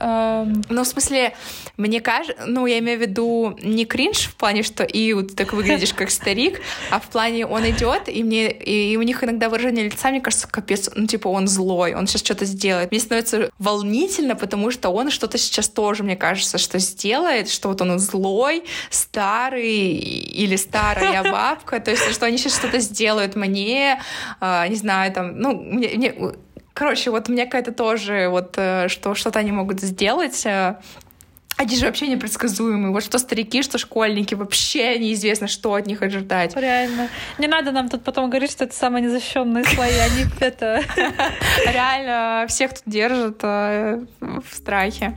Um... 0.00 0.64
Ну, 0.68 0.82
в 0.82 0.86
смысле, 0.86 1.34
мне 1.76 2.00
кажется, 2.00 2.44
ну, 2.46 2.66
я 2.66 2.78
имею 2.78 2.98
в 2.98 3.02
виду 3.02 3.56
не 3.62 3.84
кринж 3.84 4.26
в 4.26 4.36
плане, 4.36 4.62
что 4.62 4.84
и 4.84 5.12
вот 5.12 5.34
так 5.36 5.52
выглядишь 5.52 5.92
как 5.94 6.10
старик, 6.10 6.60
а 6.90 7.00
в 7.00 7.08
плане 7.08 7.46
он 7.46 7.68
идет, 7.68 8.08
и 8.08 8.22
мне, 8.22 8.50
и 8.50 8.96
у 8.96 9.02
них 9.02 9.22
иногда 9.22 9.48
выражение 9.48 9.84
лица, 9.84 10.10
мне 10.10 10.20
кажется, 10.20 10.48
капец, 10.48 10.90
ну, 10.94 11.06
типа, 11.06 11.28
он 11.28 11.48
злой, 11.48 11.94
он 11.94 12.06
сейчас 12.06 12.22
что-то 12.22 12.44
сделает. 12.44 12.90
Мне 12.90 13.00
становится 13.00 13.50
волнительно, 13.58 14.36
потому 14.36 14.70
что 14.70 14.90
он 14.90 15.10
что-то 15.10 15.38
сейчас 15.38 15.68
тоже, 15.68 16.02
мне 16.02 16.16
кажется, 16.16 16.58
что 16.58 16.78
сделает, 16.78 17.50
что 17.50 17.68
вот 17.68 17.80
он 17.80 17.98
злой, 17.98 18.64
старый 18.90 19.66
или 19.66 20.56
старая 20.56 21.22
бабка, 21.30 21.80
то 21.80 21.90
есть, 21.90 22.12
что 22.12 22.26
они 22.26 22.38
сейчас 22.38 22.56
что-то 22.56 22.78
сделают 22.78 23.36
мне, 23.36 24.00
э, 24.40 24.68
не 24.68 24.76
знаю, 24.76 25.12
там, 25.12 25.38
ну, 25.38 25.54
мне, 25.54 25.88
мне 25.94 26.14
Короче, 26.76 27.10
вот 27.10 27.30
меня 27.30 27.46
какая-то 27.46 27.72
тоже 27.72 28.28
вот, 28.28 28.52
э, 28.58 28.88
что 28.88 29.14
что-то 29.14 29.38
они 29.38 29.50
могут 29.50 29.80
сделать, 29.80 30.44
э, 30.44 30.76
они 31.56 31.74
же 31.74 31.86
вообще 31.86 32.06
непредсказуемые. 32.06 32.92
Вот 32.92 33.02
что 33.02 33.18
старики, 33.18 33.62
что 33.62 33.78
школьники, 33.78 34.34
вообще 34.34 34.98
неизвестно, 34.98 35.48
что 35.48 35.72
от 35.72 35.86
них 35.86 36.02
ожидать. 36.02 36.54
Реально. 36.54 37.08
Не 37.38 37.46
надо 37.46 37.72
нам 37.72 37.88
тут 37.88 38.04
потом 38.04 38.28
говорить, 38.28 38.50
что 38.50 38.64
это 38.64 38.76
самые 38.76 39.02
незащищенные 39.04 39.64
слои. 39.64 39.96
Они 39.96 40.26
это... 40.40 40.82
Реально 41.66 42.44
всех 42.46 42.74
тут 42.74 42.82
держат 42.84 43.38
э, 43.42 44.04
в 44.20 44.54
страхе. 44.54 45.16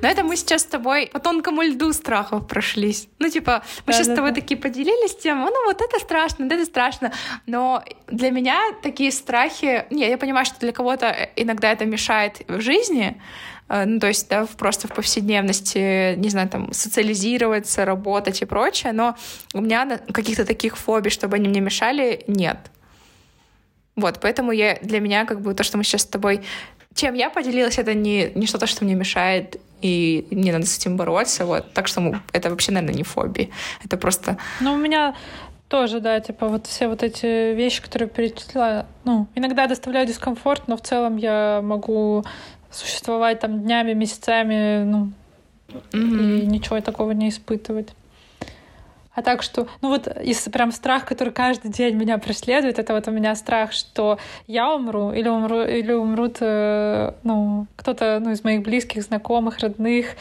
Но 0.00 0.08
это 0.08 0.22
мы 0.22 0.36
сейчас 0.36 0.62
с 0.62 0.64
тобой 0.64 1.10
по 1.12 1.18
тонкому 1.18 1.62
льду 1.62 1.92
страхов 1.92 2.46
прошлись. 2.46 3.08
Ну, 3.18 3.28
типа, 3.28 3.62
мы 3.86 3.92
да, 3.92 3.92
сейчас 3.92 4.06
да, 4.06 4.12
с 4.12 4.16
тобой 4.16 4.30
да. 4.30 4.36
такие 4.36 4.58
поделились 4.58 5.16
тем, 5.16 5.40
ну, 5.40 5.66
вот 5.66 5.80
это 5.80 5.98
страшно, 5.98 6.44
это 6.44 6.64
страшно. 6.64 7.12
Но 7.46 7.82
для 8.06 8.30
меня 8.30 8.60
такие 8.82 9.10
страхи... 9.10 9.86
Не, 9.90 10.08
я 10.08 10.18
понимаю, 10.18 10.46
что 10.46 10.60
для 10.60 10.72
кого-то 10.72 11.30
иногда 11.36 11.72
это 11.72 11.84
мешает 11.84 12.42
в 12.46 12.60
жизни, 12.60 13.20
э, 13.68 13.84
ну, 13.84 13.98
то 13.98 14.06
есть, 14.06 14.28
да, 14.28 14.46
просто 14.46 14.86
в 14.86 14.92
повседневности, 14.92 16.14
не 16.14 16.28
знаю, 16.28 16.48
там, 16.48 16.72
социализироваться, 16.72 17.84
работать 17.84 18.40
и 18.40 18.44
прочее, 18.44 18.92
но 18.92 19.16
у 19.52 19.60
меня 19.60 19.98
каких-то 20.12 20.44
таких 20.44 20.76
фобий, 20.76 21.10
чтобы 21.10 21.36
они 21.36 21.48
мне 21.48 21.60
мешали, 21.60 22.22
нет. 22.28 22.58
Вот, 23.96 24.20
поэтому 24.20 24.52
я, 24.52 24.78
для 24.80 25.00
меня 25.00 25.24
как 25.24 25.40
бы 25.40 25.54
то, 25.54 25.64
что 25.64 25.76
мы 25.76 25.82
сейчас 25.82 26.02
с 26.02 26.06
тобой 26.06 26.44
чем 26.94 27.14
я 27.14 27.30
поделилась, 27.30 27.78
это 27.78 27.94
не, 27.94 28.32
не 28.34 28.46
что-то, 28.46 28.66
что 28.66 28.84
мне 28.84 28.94
мешает, 28.94 29.60
и 29.82 30.26
мне 30.30 30.52
надо 30.52 30.66
с 30.66 30.76
этим 30.78 30.96
бороться. 30.96 31.46
Вот. 31.46 31.72
Так 31.72 31.88
что 31.88 32.20
это 32.32 32.50
вообще, 32.50 32.72
наверное, 32.72 32.96
не 32.96 33.02
фобия. 33.04 33.48
Это 33.84 33.96
просто... 33.96 34.38
Ну, 34.60 34.74
у 34.74 34.76
меня 34.76 35.14
тоже, 35.68 36.00
да, 36.00 36.18
типа 36.20 36.48
вот 36.48 36.66
все 36.66 36.88
вот 36.88 37.02
эти 37.02 37.54
вещи, 37.54 37.82
которые 37.82 38.08
перечислила, 38.08 38.86
ну, 39.04 39.26
иногда 39.34 39.66
доставляют 39.66 40.08
дискомфорт, 40.08 40.66
но 40.66 40.76
в 40.76 40.80
целом 40.80 41.16
я 41.16 41.60
могу 41.62 42.24
существовать 42.70 43.40
там 43.40 43.62
днями, 43.62 43.92
месяцами, 43.92 44.84
ну, 44.84 45.12
mm-hmm. 45.92 46.38
и 46.40 46.46
ничего 46.46 46.80
такого 46.80 47.12
не 47.12 47.28
испытывать. 47.28 47.88
А 49.18 49.22
так 49.22 49.42
что, 49.42 49.66
ну 49.82 49.88
вот, 49.88 50.06
если 50.22 50.48
прям 50.48 50.70
страх, 50.70 51.04
который 51.04 51.32
каждый 51.32 51.72
день 51.72 51.96
меня 51.96 52.18
преследует, 52.18 52.78
это 52.78 52.94
вот 52.94 53.08
у 53.08 53.10
меня 53.10 53.34
страх, 53.34 53.72
что 53.72 54.16
я 54.46 54.72
умру, 54.72 55.10
или, 55.10 55.28
умру, 55.28 55.62
или 55.62 55.90
умрут, 55.90 56.36
э, 56.38 57.14
ну, 57.24 57.66
кто-то 57.74 58.20
ну, 58.20 58.30
из 58.30 58.44
моих 58.44 58.62
близких, 58.62 59.02
знакомых, 59.02 59.58
родных, 59.58 60.14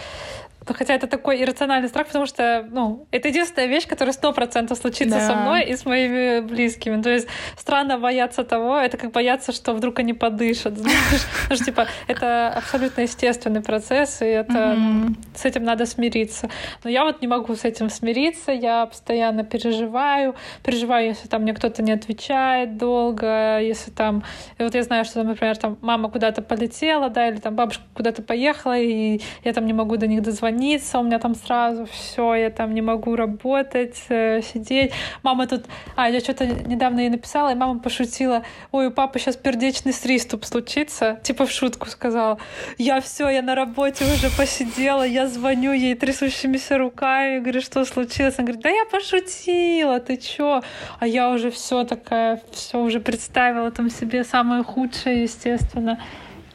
хотя 0.74 0.94
это 0.94 1.08
такой 1.08 1.42
иррациональный 1.42 1.90
страх, 1.90 2.08
потому 2.08 2.26
что, 2.26 2.68
ну, 2.70 3.08
это 3.12 3.28
единственная 3.28 3.68
вещь, 3.68 3.88
которая 3.88 4.14
сто 4.14 4.34
процентов 4.34 4.78
случится 4.78 5.18
да. 5.18 5.28
со 5.28 5.36
мной 5.36 5.66
и 5.66 5.76
с 5.76 5.86
моими 5.86 6.42
близкими. 6.42 7.02
То 7.02 7.10
есть 7.10 7.28
странно 7.56 7.98
бояться 7.98 8.44
того, 8.44 8.78
это 8.78 8.98
как 8.98 9.12
бояться, 9.12 9.52
что 9.52 9.74
вдруг 9.74 10.00
они 10.00 10.14
подышат, 10.14 10.78
знаешь? 10.78 11.26
Потому 11.44 11.56
что, 11.56 11.66
типа, 11.66 11.88
это 12.08 12.50
абсолютно 12.50 13.02
естественный 13.02 13.62
процесс, 13.62 14.22
и 14.22 14.26
это, 14.26 14.76
ну, 14.78 15.16
с 15.36 15.46
этим 15.46 15.64
надо 15.64 15.86
смириться. 15.86 16.50
Но 16.84 16.90
я 16.90 17.04
вот 17.04 17.22
не 17.22 17.28
могу 17.28 17.56
с 17.56 17.64
этим 17.64 17.90
смириться, 17.90 18.52
я 18.52 18.86
постоянно 18.86 19.44
переживаю, 19.44 20.36
переживаю, 20.64 21.08
если 21.08 21.28
там 21.28 21.44
мне 21.44 21.54
кто-то 21.54 21.82
не 21.84 21.92
отвечает 21.92 22.78
долго, 22.78 23.60
если 23.60 23.92
там... 23.92 24.24
И 24.58 24.64
вот 24.64 24.76
я 24.76 24.84
знаю, 24.84 25.06
что, 25.06 25.24
например, 25.24 25.58
там 25.58 25.78
мама 25.82 26.10
куда-то 26.10 26.42
полетела, 26.42 27.10
да, 27.10 27.28
или 27.30 27.38
там 27.38 27.56
бабушка 27.56 27.84
куда-то 27.94 28.22
поехала, 28.22 28.78
и 28.78 29.22
я 29.44 29.54
там 29.54 29.66
не 29.66 29.74
могу 29.74 29.98
до 29.98 30.08
них 30.08 30.22
дозвониться, 30.22 30.57
больница, 30.58 31.00
у 31.00 31.04
меня 31.04 31.20
там 31.20 31.36
сразу 31.36 31.86
все, 31.86 32.36
я 32.36 32.50
там 32.50 32.74
не 32.74 32.82
могу 32.82 33.16
работать, 33.16 33.98
э, 34.10 34.42
сидеть. 34.42 34.92
Мама 35.24 35.48
тут... 35.48 35.66
А, 35.96 36.10
я 36.10 36.20
что-то 36.20 36.46
недавно 36.46 37.02
ей 37.02 37.10
написала, 37.10 37.52
и 37.52 37.56
мама 37.56 37.80
пошутила, 37.80 38.44
ой, 38.72 38.88
у 38.88 38.92
папы 38.92 39.20
сейчас 39.20 39.36
пердечный 39.36 39.94
приступ 40.04 40.46
случится, 40.46 41.20
типа 41.24 41.46
в 41.46 41.52
шутку 41.52 41.88
сказала. 41.88 42.38
Я 42.78 43.00
все, 43.02 43.30
я 43.30 43.42
на 43.42 43.56
работе 43.56 44.06
уже 44.06 44.30
посидела, 44.38 45.04
я 45.04 45.28
звоню 45.28 45.74
ей 45.74 45.96
трясущимися 45.96 46.78
руками, 46.78 47.40
говорю, 47.40 47.62
что 47.62 47.86
случилось? 47.86 48.36
Она 48.40 48.48
говорит, 48.48 48.64
да 48.64 48.70
я 48.70 48.86
пошутила, 48.86 50.00
ты 50.00 50.18
чё? 50.18 50.62
А 51.00 51.08
я 51.08 51.30
уже 51.30 51.50
все 51.50 51.84
такая, 51.84 52.42
все 52.52 52.80
уже 52.80 53.00
представила 53.00 53.70
там 53.72 53.90
себе 53.90 54.24
самое 54.24 54.64
худшее, 54.64 55.24
естественно. 55.24 56.00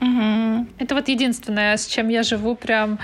Угу. 0.01 0.67
Это 0.79 0.95
вот 0.95 1.09
единственное, 1.09 1.77
с 1.77 1.87
чем 1.87 2.09
я 2.09 2.23
живу 2.23 2.57
прям 2.57 2.99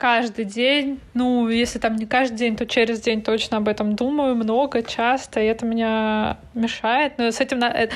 каждый 0.00 0.46
день. 0.46 0.98
Ну, 1.12 1.48
если 1.50 1.78
там 1.78 1.94
не 1.96 2.06
каждый 2.06 2.36
день, 2.36 2.56
то 2.56 2.66
через 2.66 3.00
день 3.00 3.20
точно 3.20 3.58
об 3.58 3.68
этом 3.68 3.96
думаю 3.96 4.34
много, 4.34 4.82
часто, 4.82 5.40
и 5.40 5.44
это 5.44 5.66
меня 5.66 6.38
мешает. 6.54 7.18
Но 7.18 7.30
с 7.30 7.38
этим 7.38 7.62
э, 7.62 7.90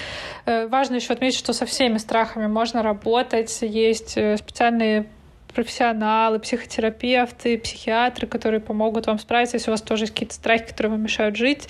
э, 0.45 0.67
важно 0.67 0.97
еще 0.97 1.15
отметить, 1.15 1.39
что 1.39 1.55
со 1.55 1.65
всеми 1.65 1.97
страхами 1.97 2.47
можно 2.47 2.83
работать. 2.83 3.59
Есть 3.63 4.19
э, 4.19 4.37
специальные 4.37 5.07
профессионалы, 5.55 6.41
психотерапевты, 6.41 7.57
психиатры, 7.57 8.27
которые 8.27 8.61
помогут 8.61 9.07
вам 9.07 9.19
справиться, 9.19 9.57
если 9.57 9.71
у 9.71 9.73
вас 9.73 9.81
тоже 9.81 10.03
есть 10.03 10.13
какие-то 10.13 10.35
страхи, 10.35 10.67
которые 10.67 10.93
вам 10.93 11.03
мешают 11.03 11.37
жить. 11.37 11.69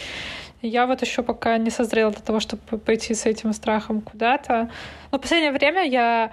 Я 0.63 0.89
вот 0.89 1.01
еще 1.01 1.23
пока 1.23 1.59
не 1.59 1.71
созрела 1.71 2.11
для 2.11 2.23
того, 2.23 2.41
чтобы 2.41 2.79
пойти 2.79 3.15
с 3.15 3.25
этим 3.25 3.53
страхом 3.53 4.01
куда-то. 4.01 4.69
Но 5.13 5.19
в 5.19 5.21
последнее 5.21 5.53
время 5.53 5.85
я 5.87 6.33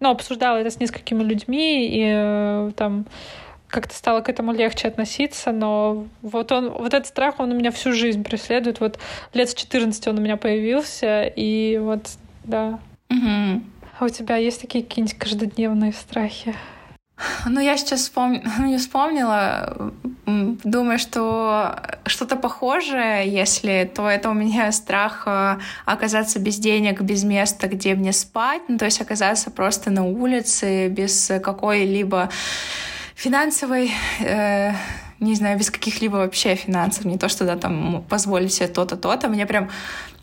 ну, 0.00 0.10
обсуждала 0.10 0.58
это 0.58 0.70
с 0.70 0.80
несколькими 0.80 1.22
людьми, 1.22 1.88
и 1.88 2.04
э, 2.06 2.70
там 2.76 3.06
как-то 3.68 3.94
стало 3.94 4.20
к 4.20 4.28
этому 4.28 4.52
легче 4.52 4.88
относиться, 4.88 5.52
но 5.52 6.06
вот 6.22 6.52
он, 6.52 6.70
вот 6.70 6.94
этот 6.94 7.06
страх, 7.06 7.40
он 7.40 7.52
у 7.52 7.54
меня 7.54 7.70
всю 7.70 7.92
жизнь 7.92 8.22
преследует. 8.22 8.80
Вот 8.80 8.98
лет 9.34 9.50
с 9.50 9.54
14 9.54 10.06
он 10.08 10.18
у 10.18 10.20
меня 10.20 10.36
появился, 10.36 11.24
и 11.24 11.78
вот, 11.78 12.08
да. 12.44 12.78
Угу. 13.10 13.62
А 13.98 14.04
у 14.04 14.08
тебя 14.08 14.36
есть 14.36 14.60
такие 14.60 14.84
какие-нибудь 14.84 15.18
каждодневные 15.18 15.92
страхи? 15.92 16.54
Ну, 17.46 17.60
я 17.60 17.76
сейчас 17.76 18.00
вспом... 18.00 18.42
ну, 18.58 18.66
не 18.66 18.78
вспомнила. 18.78 19.92
Думаю, 20.26 20.98
что 20.98 21.80
что-то 22.04 22.36
похожее, 22.36 23.28
если, 23.28 23.90
то 23.94 24.08
это 24.08 24.30
у 24.30 24.34
меня 24.34 24.70
страх 24.72 25.22
э, 25.26 25.58
оказаться 25.84 26.38
без 26.38 26.56
денег, 26.58 27.00
без 27.00 27.24
места, 27.24 27.68
где 27.68 27.94
мне 27.94 28.12
спать. 28.12 28.62
Ну, 28.68 28.76
то 28.76 28.84
есть 28.84 29.00
оказаться 29.00 29.50
просто 29.50 29.90
на 29.90 30.04
улице 30.04 30.88
без 30.88 31.32
какой-либо 31.42 32.30
финансовой... 33.14 33.92
Э, 34.20 34.72
не 35.18 35.34
знаю, 35.34 35.58
без 35.58 35.70
каких-либо 35.70 36.16
вообще 36.16 36.56
финансов, 36.56 37.06
не 37.06 37.16
то, 37.16 37.30
что 37.30 37.46
да, 37.46 37.56
там 37.56 38.04
позволить 38.06 38.52
себе 38.52 38.68
то-то, 38.68 38.98
то-то. 38.98 39.28
Мне 39.28 39.46
прям 39.46 39.70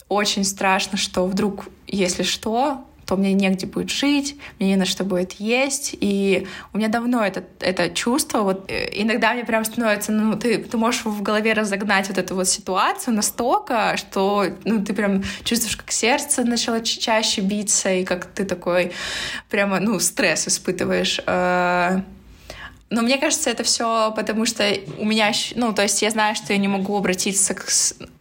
очень 0.08 0.44
страшно, 0.44 1.00
что 1.00 1.26
вдруг, 1.26 1.66
если 1.88 2.22
что, 2.22 2.86
то 3.06 3.16
мне 3.16 3.34
негде 3.34 3.66
будет 3.66 3.90
жить, 3.90 4.38
мне 4.60 4.70
не 4.70 4.76
на 4.76 4.86
что 4.86 5.04
будет 5.04 5.34
есть. 5.34 5.96
И 6.00 6.48
у 6.74 6.78
меня 6.78 6.88
давно 6.88 7.24
это, 7.24 7.44
это 7.60 7.90
чувство. 7.90 8.40
Вот 8.40 8.70
э, 8.72 8.90
иногда 8.94 9.34
мне 9.34 9.44
прям 9.44 9.66
становится, 9.66 10.12
ну, 10.12 10.38
ты, 10.38 10.58
ты 10.58 10.78
можешь 10.78 11.06
в 11.06 11.22
голове 11.22 11.54
разогнать 11.54 12.08
вот 12.08 12.18
эту 12.18 12.36
вот 12.36 12.48
ситуацию 12.48 13.16
настолько, 13.16 13.96
что 13.98 14.46
ну, 14.64 14.84
ты 14.84 14.94
прям 14.94 15.24
чувствуешь, 15.44 15.78
как 15.78 15.92
сердце 15.92 16.44
начало 16.44 16.82
чаще 16.82 17.42
биться, 17.42 17.92
и 17.92 18.04
как 18.04 18.26
ты 18.26 18.46
такой 18.46 18.92
прямо, 19.50 19.80
ну, 19.80 20.00
стресс 20.00 20.48
испытываешь. 20.48 21.20
Но 22.90 23.02
мне 23.02 23.18
кажется, 23.18 23.50
это 23.50 23.64
все 23.64 24.12
потому, 24.16 24.46
что 24.46 24.64
у 25.00 25.06
меня, 25.06 25.32
ну, 25.56 25.74
то 25.74 25.82
есть 25.82 26.02
я 26.02 26.12
знаю, 26.12 26.36
что 26.36 26.54
я 26.54 26.60
не 26.60 26.68
могу 26.68 26.96
обратиться 26.96 27.56
к, 27.56 27.66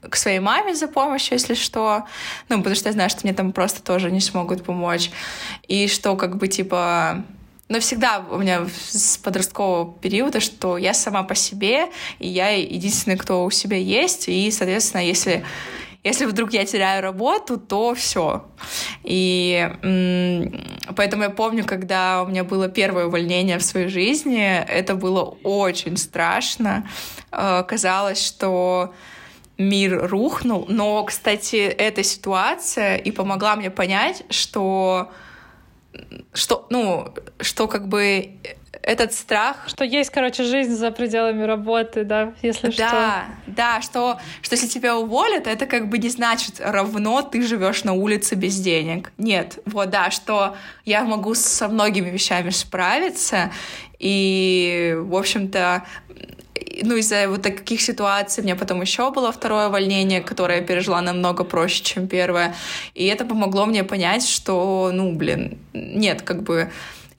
к 0.08 0.16
своей 0.16 0.38
маме 0.38 0.74
за 0.74 0.88
помощью, 0.88 1.34
если 1.34 1.54
что, 1.54 2.06
ну, 2.48 2.58
потому 2.58 2.74
что 2.74 2.88
я 2.88 2.92
знаю, 2.92 3.10
что 3.10 3.20
мне 3.24 3.34
там 3.34 3.52
просто 3.52 3.82
тоже 3.82 4.10
не 4.10 4.20
смогут 4.20 4.64
помочь, 4.64 5.10
и 5.68 5.88
что 5.88 6.16
как 6.16 6.36
бы 6.36 6.48
типа 6.48 7.24
но 7.72 7.80
всегда 7.80 8.22
у 8.30 8.36
меня 8.36 8.66
с 8.90 9.16
подросткового 9.16 9.94
периода, 9.94 10.40
что 10.40 10.76
я 10.76 10.92
сама 10.92 11.22
по 11.22 11.34
себе, 11.34 11.86
и 12.18 12.28
я 12.28 12.50
единственный, 12.50 13.16
кто 13.16 13.46
у 13.46 13.50
себя 13.50 13.78
есть, 13.78 14.28
и, 14.28 14.50
соответственно, 14.50 15.00
если 15.00 15.42
если 16.04 16.24
вдруг 16.26 16.52
я 16.52 16.64
теряю 16.64 17.02
работу, 17.02 17.58
то 17.58 17.94
все. 17.94 18.44
И 19.04 19.70
поэтому 20.96 21.22
я 21.22 21.30
помню, 21.30 21.64
когда 21.64 22.22
у 22.22 22.26
меня 22.26 22.42
было 22.42 22.68
первое 22.68 23.06
увольнение 23.06 23.58
в 23.58 23.62
своей 23.62 23.88
жизни, 23.88 24.44
это 24.44 24.96
было 24.96 25.22
очень 25.44 25.96
страшно. 25.96 26.88
Э, 27.30 27.62
казалось, 27.62 28.24
что 28.24 28.92
мир 29.58 30.08
рухнул. 30.08 30.66
Но, 30.68 31.04
кстати, 31.04 31.56
эта 31.56 32.02
ситуация 32.02 32.96
и 32.96 33.10
помогла 33.12 33.54
мне 33.56 33.70
понять, 33.70 34.24
что 34.30 35.10
что, 36.32 36.66
ну, 36.70 37.14
что 37.40 37.68
как 37.68 37.86
бы 37.86 38.30
этот 38.82 39.12
страх. 39.12 39.68
Что 39.68 39.84
есть, 39.84 40.10
короче, 40.10 40.44
жизнь 40.44 40.72
за 40.72 40.90
пределами 40.90 41.44
работы, 41.44 42.04
да, 42.04 42.34
если 42.42 42.66
да, 42.66 42.72
что. 42.72 42.84
Да, 42.90 43.24
да, 43.46 43.80
что, 43.80 44.18
что 44.42 44.54
если 44.54 44.66
тебя 44.66 44.96
уволят, 44.96 45.46
это 45.46 45.66
как 45.66 45.88
бы 45.88 45.98
не 45.98 46.08
значит 46.08 46.60
равно 46.60 47.22
ты 47.22 47.42
живешь 47.42 47.84
на 47.84 47.92
улице 47.92 48.34
без 48.34 48.58
денег. 48.58 49.12
Нет, 49.18 49.60
вот, 49.66 49.90
да, 49.90 50.10
что 50.10 50.56
я 50.84 51.04
могу 51.04 51.34
со 51.34 51.68
многими 51.68 52.10
вещами 52.10 52.50
справиться, 52.50 53.52
и, 53.98 54.96
в 54.98 55.14
общем-то, 55.14 55.84
ну, 56.82 56.96
из-за 56.96 57.28
вот 57.28 57.42
таких 57.42 57.80
ситуаций 57.80 58.42
у 58.42 58.44
меня 58.44 58.56
потом 58.56 58.80
еще 58.80 59.10
было 59.12 59.30
второе 59.30 59.68
увольнение, 59.68 60.20
которое 60.20 60.58
я 60.58 60.64
пережила 60.64 61.00
намного 61.00 61.44
проще, 61.44 61.84
чем 61.84 62.08
первое. 62.08 62.54
И 62.94 63.06
это 63.06 63.24
помогло 63.24 63.66
мне 63.66 63.84
понять, 63.84 64.26
что, 64.26 64.90
ну, 64.92 65.12
блин, 65.12 65.58
нет, 65.72 66.22
как 66.22 66.42
бы 66.42 66.70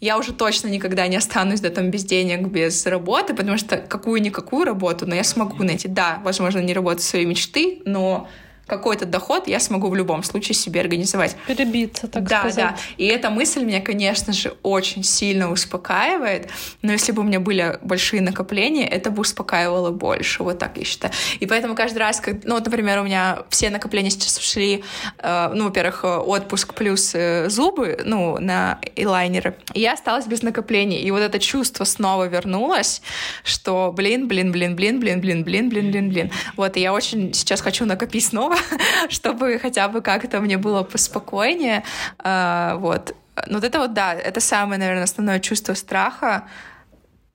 я 0.04 0.18
уже 0.18 0.34
точно 0.34 0.68
никогда 0.68 1.08
не 1.08 1.16
останусь, 1.16 1.62
да, 1.62 1.70
там, 1.70 1.90
без 1.90 2.04
денег, 2.04 2.48
без 2.48 2.86
работы, 2.86 3.34
потому 3.34 3.58
что 3.58 3.78
какую-никакую 3.78 4.66
работу, 4.66 5.06
но 5.08 5.16
я 5.16 5.24
смогу 5.24 5.64
найти. 5.64 5.88
Да, 5.88 6.20
возможно, 6.26 6.60
не 6.60 6.74
работать 6.74 7.04
своей 7.04 7.26
мечты, 7.26 7.82
но 7.86 8.28
какой-то 8.68 9.06
доход 9.06 9.48
я 9.48 9.60
смогу 9.60 9.90
в 9.90 9.96
любом 9.96 10.24
случае 10.24 10.56
себе 10.56 10.82
организовать. 10.82 11.36
Перебиться, 11.48 12.08
так 12.08 12.24
да, 12.24 12.40
сказать. 12.40 12.56
Да, 12.56 12.72
да. 12.72 12.78
И 12.98 13.06
эта 13.06 13.30
мысль 13.30 13.64
меня, 13.64 13.82
конечно 13.82 14.34
же, 14.34 14.56
очень 14.64 15.04
сильно 15.04 15.52
успокаивает. 15.52 16.50
Но 16.82 16.92
если 16.92 17.12
бы 17.12 17.22
у 17.22 17.26
меня 17.26 17.40
были 17.40 17.78
большие 17.82 18.22
накопления, 18.22 18.88
это 18.88 19.12
бы 19.12 19.22
успокаивало 19.22 19.92
больше. 19.92 20.44
Вот 20.44 20.60
так 20.60 20.78
я 20.78 20.86
считаю. 20.86 21.14
И 21.40 21.46
поэтому 21.46 21.76
каждый 21.76 22.00
раз, 22.00 22.20
как, 22.20 22.44
ну 22.44 22.56
вот, 22.56 22.66
например, 22.66 23.00
у 23.00 23.04
меня 23.04 23.44
все 23.50 23.70
накопления 23.70 24.10
сейчас 24.10 24.38
ушли, 24.38 24.84
э, 25.20 25.52
ну, 25.54 25.66
во-первых, 25.66 26.04
отпуск 26.04 26.74
плюс 26.74 27.12
э, 27.14 27.50
зубы, 27.50 28.00
ну, 28.06 28.38
на 28.40 28.80
элайнеры. 28.96 29.56
И 29.74 29.82
я 29.82 29.94
осталась 29.94 30.26
без 30.26 30.42
накоплений. 30.42 31.02
И 31.02 31.12
вот 31.12 31.22
это 31.22 31.40
чувство 31.40 31.84
снова 31.84 32.28
вернулось, 32.28 33.02
что, 33.44 33.92
блин, 33.92 34.28
блин, 34.28 34.52
блин, 34.52 34.76
блин, 34.76 35.00
блин, 35.00 35.20
блин, 35.20 35.44
блин, 35.44 35.70
блин, 35.70 35.92
блин, 35.92 36.10
блин. 36.10 36.32
Вот, 36.56 36.78
и 36.78 36.82
я 36.82 36.94
очень 36.94 37.34
сейчас 37.34 37.62
хочу 37.62 37.86
накопить 37.86 38.26
снова, 38.26 38.53
чтобы 39.10 39.60
хотя 39.60 39.88
бы 39.88 40.02
как-то 40.02 40.40
мне 40.42 40.58
было 40.58 40.84
поспокойнее. 40.84 41.84
А, 42.20 42.76
вот. 42.78 43.16
Но 43.48 43.56
вот 43.56 43.64
это 43.64 43.80
вот, 43.80 43.94
да, 43.94 44.14
это 44.14 44.40
самое, 44.40 44.80
наверное, 44.80 45.04
основное 45.04 45.40
чувство 45.40 45.74
страха, 45.74 46.44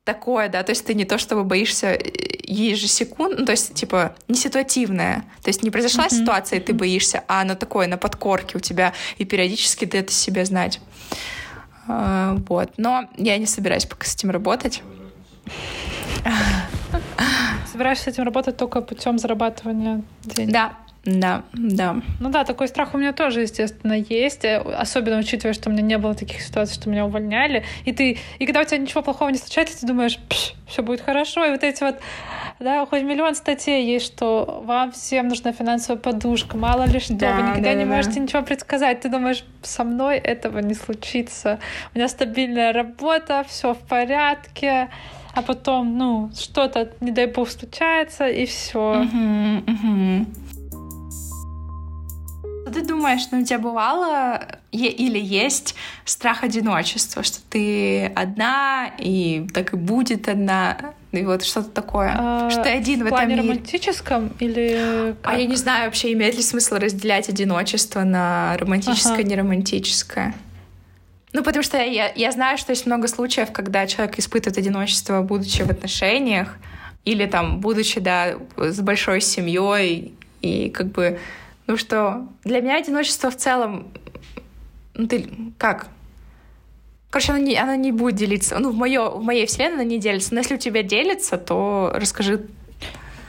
такое, 0.05 0.49
да, 0.49 0.63
то 0.63 0.71
есть 0.71 0.87
ты 0.87 0.95
не 0.95 1.05
то 1.05 1.19
чтобы 1.19 1.45
боишься 1.45 1.89
э, 1.89 2.01
ежесекундно, 2.45 3.41
ну, 3.41 3.45
то 3.45 3.53
есть, 3.53 3.75
типа, 3.75 4.15
не 4.27 4.37
ситуативное, 4.37 5.25
то 5.43 5.49
есть 5.49 5.63
не 5.63 5.71
произошла 5.71 6.07
mm-hmm. 6.07 6.21
ситуация, 6.21 6.59
и 6.61 6.63
ты 6.63 6.73
боишься, 6.73 7.25
а 7.29 7.43
оно 7.43 7.55
такое, 7.55 7.89
на 7.89 7.99
подкорке 7.99 8.57
у 8.57 8.61
тебя, 8.61 8.95
и 9.19 9.27
периодически 9.27 9.85
ты 9.85 9.99
это 9.99 10.11
себе 10.11 10.47
знать. 10.47 10.81
А, 11.89 12.39
вот, 12.49 12.73
но 12.79 13.11
я 13.19 13.37
не 13.37 13.45
собираюсь 13.47 13.85
пока 13.85 14.07
с 14.07 14.15
этим 14.15 14.31
работать. 14.31 14.83
Собираешься 17.73 18.05
с 18.05 18.09
этим 18.09 18.25
работать 18.25 18.57
только 18.57 18.81
путем 18.81 19.19
зарабатывания 19.19 20.03
денег? 20.25 20.53
Да, 20.53 20.73
да, 21.05 21.45
да. 21.53 21.97
Ну 22.21 22.29
да, 22.31 22.45
такой 22.45 22.69
страх 22.69 22.95
у 22.95 22.99
меня 22.99 23.13
тоже, 23.13 23.43
естественно, 23.43 23.95
есть. 23.95 24.45
Э, 24.45 24.59
особенно 24.59 25.19
учитывая, 25.19 25.55
что 25.55 25.71
у 25.71 25.73
меня 25.73 25.83
не 25.83 25.99
было 25.99 26.15
таких 26.15 26.43
ситуаций, 26.43 26.75
что 26.75 26.91
меня 26.91 27.07
увольняли. 27.07 27.65
И 27.85 27.93
ты, 27.93 28.19
и 28.39 28.47
когда 28.47 28.61
у 28.61 28.65
тебя 28.65 28.79
ничего 28.79 29.03
плохого 29.03 29.31
не 29.31 29.39
случается, 29.39 29.81
ты 29.81 29.87
думаешь, 29.87 30.19
все 30.67 30.83
будет 30.83 31.01
хорошо. 31.01 31.45
И 31.47 31.51
вот 31.51 31.63
эти 31.63 31.83
вот, 31.83 31.97
да, 32.59 32.85
хоть 32.85 33.03
миллион 33.03 33.35
статей 33.35 33.87
есть, 33.87 34.07
что 34.07 34.63
вам 34.67 34.93
всем 34.93 35.29
нужна 35.29 35.53
финансовая 35.53 36.01
подушка, 36.01 36.57
мало 36.57 36.85
ли 36.85 36.99
что, 37.01 37.15
да, 37.15 37.37
вы 37.37 37.43
никогда 37.43 37.71
да, 37.71 37.75
не 37.75 37.85
да. 37.85 37.97
можете 37.97 38.21
ничего 38.21 38.43
предсказать. 38.43 39.01
Ты 39.01 39.09
думаешь, 39.09 39.45
со 39.63 39.85
мной 39.85 40.19
этого 40.19 40.59
не 40.59 40.75
случится. 40.75 41.59
У 41.95 41.99
меня 41.99 42.09
стабильная 42.09 42.73
работа, 42.73 43.45
все 43.49 43.75
в 43.75 43.79
порядке 43.79 44.89
а 45.35 45.43
потом, 45.43 45.97
ну, 45.97 46.31
что-то, 46.35 46.91
не 47.01 47.13
дай 47.13 47.27
бог, 47.27 47.49
случается, 47.49 48.27
и 48.27 48.45
все. 48.45 49.03
Угу, 49.03 49.73
угу. 49.73 50.27
Ты 52.73 52.83
думаешь, 52.85 53.23
ну 53.31 53.41
у 53.41 53.45
тебя 53.45 53.59
бывало 53.59 54.47
или 54.73 55.19
есть 55.19 55.75
страх 56.05 56.45
одиночества, 56.45 57.23
что 57.23 57.39
ты 57.51 58.07
одна 58.07 58.91
и 58.99 59.47
так 59.55 59.73
и 59.73 59.77
будет 59.77 60.29
одна, 60.29 60.93
и 61.13 61.25
вот 61.25 61.45
что-то 61.45 61.71
такое, 61.71 62.15
а, 62.19 62.51
что 62.51 62.65
ты 62.65 62.71
один 62.71 63.01
в, 63.01 63.05
в 63.05 63.07
этом 63.07 63.29
мире. 63.29 63.41
романтическом 63.41 64.33
или 64.41 65.15
как? 65.23 65.33
А 65.35 65.39
я 65.39 65.47
не 65.47 65.57
знаю 65.57 65.87
вообще 65.87 66.13
имеет 66.13 66.37
ли 66.37 66.43
смысл 66.43 66.77
разделять 66.77 67.29
одиночество 67.29 68.05
на 68.05 68.57
романтическое, 68.59 69.15
Ага. 69.21 69.23
неромантическое. 69.23 70.35
Ну, 71.33 71.43
потому 71.43 71.63
что 71.63 71.77
я, 71.79 72.11
я 72.15 72.33
знаю, 72.33 72.57
что 72.59 72.73
есть 72.73 72.87
много 72.87 73.07
случаев, 73.07 73.53
когда 73.53 73.87
человек 73.87 74.19
испытывает 74.19 74.59
одиночество, 74.59 75.23
будучи 75.23 75.63
в 75.63 75.71
отношениях, 75.71 76.57
или 77.05 77.27
там, 77.27 77.61
будучи, 77.61 78.01
да, 78.01 78.35
с 78.57 78.81
большой 78.81 79.21
семьей, 79.21 80.15
и 80.41 80.71
как 80.71 80.89
бы, 80.89 81.19
ну 81.69 81.77
что, 81.77 82.27
для 82.45 82.61
меня 82.63 82.79
одиночество 82.79 83.31
в 83.31 83.37
целом, 83.37 83.89
ну 84.95 85.07
ты 85.07 85.31
как? 85.59 85.89
Короче, 87.11 87.33
оно 87.33 87.43
не, 87.43 87.57
оно 87.57 87.75
не 87.75 87.93
будет 87.93 88.17
делиться. 88.17 88.59
Ну, 88.59 88.71
в, 88.71 88.77
моё, 88.77 89.11
в 89.11 89.23
моей 89.23 89.47
вселенной 89.47 89.75
оно 89.75 89.83
не 89.83 89.99
делится. 89.99 90.35
Но 90.35 90.41
если 90.41 90.57
у 90.57 90.59
тебя 90.59 90.83
делится, 90.83 91.39
то 91.39 91.93
расскажи. 91.95 92.47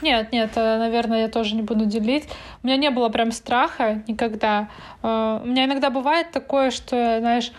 Нет, 0.02 0.32
нет, 0.32 0.52
э, 0.56 0.78
наверное, 0.78 1.22
я 1.22 1.28
тоже 1.28 1.56
не 1.56 1.62
буду 1.62 1.86
делить. 1.86 2.28
У 2.64 2.68
меня 2.68 2.78
не 2.78 2.90
было 2.90 3.10
прям 3.10 3.32
страха 3.32 4.04
никогда. 4.08 4.70
Э, 5.04 5.42
У 5.44 5.48
меня 5.48 5.66
иногда 5.66 5.90
бывает 5.90 6.32
такое, 6.32 6.72
что 6.72 7.20
знаешь, 7.20 7.52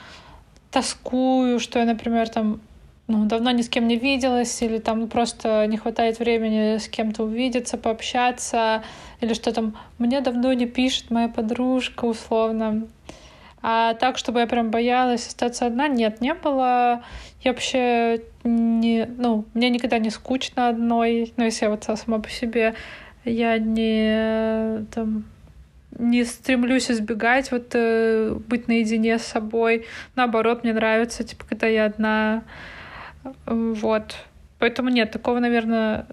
тоскую, 0.71 1.59
что 1.59 1.79
я, 1.79 1.85
например, 1.85 2.29
там 2.29 2.61
ну, 3.11 3.27
давно 3.27 3.51
ни 3.51 3.63
с 3.63 3.69
кем 3.69 3.89
не 3.89 3.97
виделась, 3.97 4.63
или 4.63 4.79
там 4.79 5.09
просто 5.09 5.67
не 5.67 5.77
хватает 5.77 6.21
времени 6.21 6.79
с 6.79 6.89
кем-то 6.89 7.25
увидеться, 7.25 7.77
пообщаться, 7.77 8.85
или 9.21 9.35
что 9.35 9.53
там 9.53 9.77
мне 9.99 10.21
давно 10.21 10.53
не 10.53 10.67
пишет 10.67 11.11
моя 11.11 11.29
подружка, 11.29 12.05
условно. 12.05 12.87
А 13.63 13.95
так, 13.95 14.17
чтобы 14.17 14.41
я 14.41 14.47
прям 14.47 14.71
боялась 14.71 15.27
остаться 15.27 15.67
одна, 15.67 15.89
нет, 15.89 16.21
не 16.21 16.35
было. 16.35 17.03
Я 17.43 17.53
вообще 17.53 18.23
не... 18.45 19.07
Ну, 19.07 19.45
мне 19.55 19.71
никогда 19.71 19.99
не 19.99 20.11
скучно 20.11 20.69
одной. 20.69 21.33
Ну, 21.37 21.45
если 21.45 21.65
я 21.65 21.71
вот 21.71 21.85
сама 21.85 22.21
по 22.21 22.31
себе, 22.31 22.75
я 23.25 23.59
не 23.59 24.87
там 24.95 25.25
не 25.99 26.25
стремлюсь 26.25 26.91
избегать 26.91 27.51
вот 27.51 27.73
э, 27.75 28.35
быть 28.47 28.69
наедине 28.69 29.19
с 29.19 29.25
собой. 29.25 29.87
Наоборот, 30.15 30.63
мне 30.63 30.73
нравится, 30.73 31.25
типа, 31.25 31.45
когда 31.49 31.67
я 31.67 31.87
одна. 31.87 32.45
Э, 33.25 33.31
Вот. 33.47 34.17
Поэтому 34.59 34.91
нет, 34.91 35.11
такого, 35.11 35.41
наверное, 35.41 36.07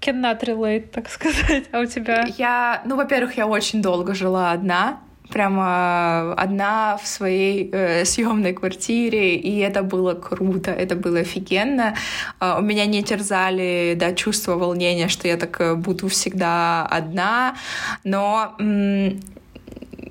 cannot 0.00 0.42
relate, 0.42 0.88
так 0.88 1.08
сказать. 1.08 1.64
А 1.72 1.80
у 1.80 1.86
тебя? 1.86 2.26
Я, 2.38 2.82
ну, 2.84 2.96
во-первых, 2.96 3.36
я 3.36 3.46
очень 3.46 3.82
долго 3.82 4.14
жила 4.14 4.52
одна, 4.52 5.00
прямо 5.30 6.32
одна 6.34 6.96
в 6.96 7.06
своей 7.06 7.70
э, 7.72 8.04
съемной 8.04 8.52
квартире, 8.52 9.36
и 9.36 9.58
это 9.58 9.82
было 9.82 10.14
круто, 10.14 10.70
это 10.70 10.96
было 10.96 11.20
офигенно. 11.20 11.94
Э, 12.40 12.56
у 12.58 12.62
меня 12.62 12.86
не 12.86 13.02
терзали, 13.02 13.96
да, 13.96 14.14
чувство 14.14 14.56
волнения, 14.56 15.08
что 15.08 15.28
я 15.28 15.36
так 15.36 15.60
э, 15.60 15.74
буду 15.74 16.08
всегда 16.08 16.86
одна, 16.86 17.56
но 18.04 18.56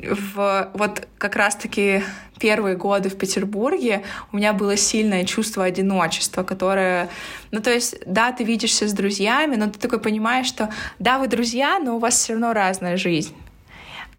в 0.09 0.69
вот 0.73 1.07
как 1.17 1.35
раз-таки 1.35 2.03
первые 2.39 2.75
годы 2.75 3.09
в 3.09 3.17
Петербурге 3.17 4.03
у 4.31 4.37
меня 4.37 4.53
было 4.53 4.75
сильное 4.75 5.23
чувство 5.23 5.63
одиночества, 5.63 6.43
которое, 6.43 7.09
ну 7.51 7.61
то 7.61 7.71
есть, 7.71 7.95
да, 8.05 8.31
ты 8.31 8.43
видишься 8.43 8.87
с 8.87 8.93
друзьями, 8.93 9.55
но 9.55 9.69
ты 9.69 9.79
такой 9.79 9.99
понимаешь, 9.99 10.47
что 10.47 10.69
да, 10.99 11.19
вы 11.19 11.27
друзья, 11.27 11.79
но 11.79 11.95
у 11.95 11.99
вас 11.99 12.15
все 12.15 12.33
равно 12.33 12.53
разная 12.53 12.97
жизнь. 12.97 13.35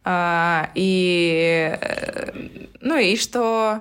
А, 0.05 0.71
и, 0.75 1.77
э, 1.81 2.31
ну 2.81 2.97
и 2.97 3.17
что, 3.17 3.81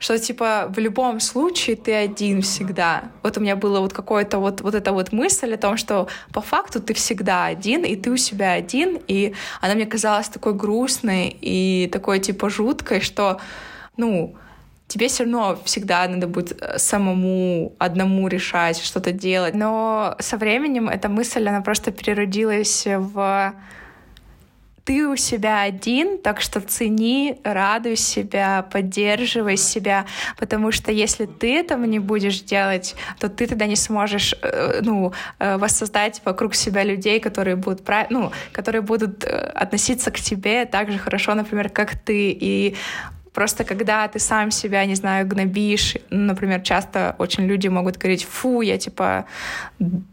что 0.00 0.18
типа 0.18 0.72
в 0.74 0.78
любом 0.80 1.20
случае 1.20 1.76
ты 1.76 1.94
один 1.94 2.40
всегда. 2.40 3.04
Вот 3.22 3.36
у 3.36 3.40
меня 3.40 3.54
было 3.54 3.80
вот 3.80 3.92
какое-то 3.92 4.38
вот, 4.38 4.62
вот 4.62 4.74
эта 4.74 4.92
вот 4.92 5.12
мысль 5.12 5.54
о 5.54 5.58
том, 5.58 5.76
что 5.76 6.08
по 6.32 6.40
факту 6.40 6.80
ты 6.80 6.94
всегда 6.94 7.44
один, 7.44 7.84
и 7.84 7.94
ты 7.96 8.10
у 8.10 8.16
себя 8.16 8.52
один, 8.52 8.98
и 9.06 9.34
она 9.60 9.74
мне 9.74 9.86
казалась 9.86 10.28
такой 10.28 10.54
грустной 10.54 11.36
и 11.40 11.88
такой 11.92 12.18
типа 12.18 12.48
жуткой, 12.48 13.02
что, 13.02 13.40
ну, 13.98 14.34
тебе 14.88 15.08
все 15.08 15.24
равно 15.24 15.58
всегда 15.64 16.08
надо 16.08 16.26
будет 16.26 16.60
э, 16.62 16.78
самому 16.78 17.74
одному 17.78 18.26
решать, 18.26 18.82
что-то 18.82 19.12
делать. 19.12 19.54
Но 19.54 20.16
со 20.18 20.38
временем 20.38 20.88
эта 20.88 21.10
мысль, 21.10 21.46
она 21.46 21.60
просто 21.60 21.92
переродилась 21.92 22.86
в 22.86 23.54
ты 24.90 25.06
у 25.06 25.14
себя 25.14 25.62
один, 25.62 26.18
так 26.18 26.40
что 26.40 26.60
цени, 26.60 27.38
радуй 27.44 27.94
себя, 27.94 28.66
поддерживай 28.72 29.56
себя, 29.56 30.04
потому 30.36 30.72
что 30.72 30.90
если 30.90 31.26
ты 31.26 31.60
этого 31.60 31.84
не 31.84 32.00
будешь 32.00 32.40
делать, 32.40 32.96
то 33.20 33.28
ты 33.28 33.46
тогда 33.46 33.66
не 33.66 33.76
сможешь, 33.76 34.34
э, 34.42 34.80
ну, 34.82 35.12
э, 35.38 35.58
воссоздать 35.58 36.20
вокруг 36.24 36.56
себя 36.56 36.82
людей, 36.82 37.20
которые 37.20 37.54
будут, 37.54 37.88
ну, 38.10 38.32
которые 38.50 38.82
будут 38.82 39.22
э, 39.22 39.28
относиться 39.28 40.10
к 40.10 40.18
тебе 40.18 40.64
так 40.64 40.90
же 40.90 40.98
хорошо, 40.98 41.36
например, 41.36 41.68
как 41.68 41.96
ты, 41.96 42.30
и 42.32 42.74
Просто 43.32 43.64
когда 43.64 44.08
ты 44.08 44.18
сам 44.18 44.50
себя, 44.50 44.84
не 44.86 44.96
знаю, 44.96 45.26
гнобишь, 45.26 45.96
ну, 46.10 46.26
например, 46.26 46.62
часто 46.62 47.14
очень 47.18 47.46
люди 47.46 47.68
могут 47.68 47.96
говорить, 47.96 48.24
фу, 48.24 48.60
я 48.60 48.76
типа 48.76 49.26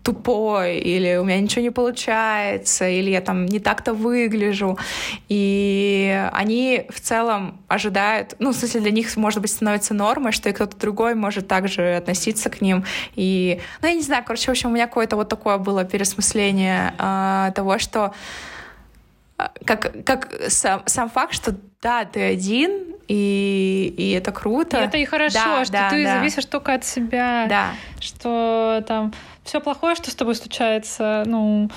тупой, 0.03 0.77
или 0.77 1.17
у 1.17 1.23
меня 1.23 1.39
ничего 1.39 1.63
не 1.63 1.71
получается, 1.71 2.87
или 2.87 3.09
я 3.09 3.21
там 3.21 3.45
не 3.45 3.59
так-то 3.59 3.93
выгляжу. 3.93 4.77
И 5.29 6.29
они 6.31 6.85
в 6.89 6.99
целом 6.99 7.59
ожидают, 7.67 8.35
ну, 8.39 8.51
в 8.51 8.55
смысле, 8.55 8.81
для 8.81 8.91
них, 8.91 9.15
может 9.17 9.41
быть, 9.41 9.51
становится 9.51 9.93
нормой, 9.93 10.31
что 10.31 10.49
и 10.49 10.53
кто-то 10.53 10.77
другой 10.77 11.15
может 11.15 11.47
также 11.47 11.95
относиться 11.95 12.49
к 12.49 12.61
ним. 12.61 12.85
И, 13.15 13.59
ну, 13.81 13.87
я 13.87 13.95
не 13.95 14.03
знаю, 14.03 14.23
короче, 14.25 14.45
в 14.45 14.49
общем, 14.49 14.69
у 14.69 14.73
меня 14.73 14.87
какое-то 14.87 15.15
вот 15.15 15.27
такое 15.27 15.57
было 15.57 15.83
пересмысление 15.83 16.93
э, 16.99 17.51
того, 17.55 17.79
что 17.79 18.13
как, 19.65 20.03
как 20.03 20.33
сам, 20.49 20.83
сам 20.85 21.09
факт, 21.09 21.33
что 21.33 21.55
да, 21.81 22.05
ты 22.05 22.21
один, 22.21 22.95
и, 23.07 23.93
и 23.97 24.11
это 24.11 24.31
круто. 24.31 24.77
И 24.77 24.85
это 24.85 24.97
и 24.97 25.05
хорошо, 25.05 25.39
да, 25.39 25.63
что 25.63 25.73
да, 25.73 25.89
ты 25.89 26.03
да. 26.03 26.15
зависишь 26.15 26.45
только 26.45 26.73
от 26.73 26.85
себя. 26.85 27.45
Да. 27.47 27.71
Что 27.99 28.83
там 28.87 29.13
все 29.43 29.61
плохое, 29.61 29.95
что 29.95 30.09
с 30.11 30.15
тобой 30.15 30.35
случается, 30.35 31.23
ну, 31.25 31.69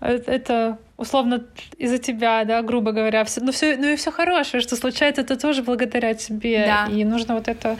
э- 0.00 0.22
это 0.26 0.78
условно 0.96 1.44
из-за 1.76 1.98
тебя, 1.98 2.44
да, 2.44 2.62
грубо 2.62 2.92
говоря. 2.92 3.24
Все, 3.24 3.40
ну, 3.40 3.52
все, 3.52 3.76
ну 3.76 3.88
и 3.88 3.96
все 3.96 4.10
хорошее, 4.10 4.62
что 4.62 4.74
случается, 4.76 5.22
это 5.22 5.38
тоже 5.38 5.62
благодаря 5.62 6.14
тебе. 6.14 6.64
Да. 6.66 6.88
И 6.90 7.04
нужно 7.04 7.34
вот 7.34 7.48
это 7.48 7.76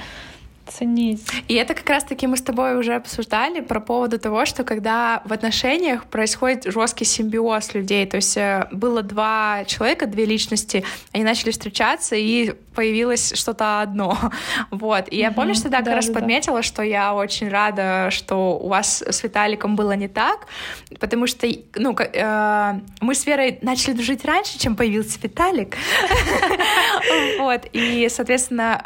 ценить. 0.67 1.23
И 1.49 1.55
это 1.55 1.75
как 1.75 1.89
раз-таки 1.89 2.27
мы 2.27 2.37
с 2.37 2.43
тобой 2.43 2.77
уже 2.79 2.95
обсуждали 2.95 3.61
про 3.61 3.81
поводу 3.81 4.19
того, 4.19 4.45
что 4.47 4.65
когда 4.65 5.23
в 5.25 5.33
отношениях 5.33 6.07
происходит 6.07 6.65
жесткий 6.65 7.05
симбиоз 7.05 7.75
людей, 7.75 8.07
то 8.07 8.17
есть 8.17 8.37
э, 8.37 8.69
было 8.73 9.03
два 9.03 9.65
человека, 9.67 10.07
две 10.07 10.25
личности, 10.25 10.85
они 11.13 11.25
начали 11.25 11.51
встречаться, 11.51 12.17
и 12.17 12.55
появилось 12.75 13.33
что-то 13.35 13.81
одно. 13.81 14.19
Вот. 14.71 15.05
И 15.11 15.17
я 15.19 15.29
Мгм. 15.29 15.35
помню, 15.37 15.55
что 15.55 15.65
тогда 15.65 15.79
как 15.79 15.85
Да, 15.87 15.95
раз 15.97 16.07
да, 16.07 16.13
да. 16.15 16.21
подметила, 16.21 16.63
что 16.63 16.83
я 16.83 17.15
очень 17.15 17.49
рада, 17.49 18.09
что 18.11 18.59
у 18.59 18.69
вас 18.69 19.03
с 19.03 19.23
Виталиком 19.23 19.77
было 19.77 19.93
не 19.93 20.09
так, 20.09 20.47
потому 21.01 21.27
что, 21.27 21.47
ну, 21.77 21.95
э, 21.99 22.73
мы 23.01 23.15
с 23.15 23.27
Верой 23.27 23.59
начали 23.63 23.93
дружить 23.95 24.25
раньше, 24.25 24.59
чем 24.59 24.77
появился 24.77 25.19
Виталик. 25.23 25.77
Вот. 27.39 27.63
И, 27.73 28.09
соответственно, 28.11 28.81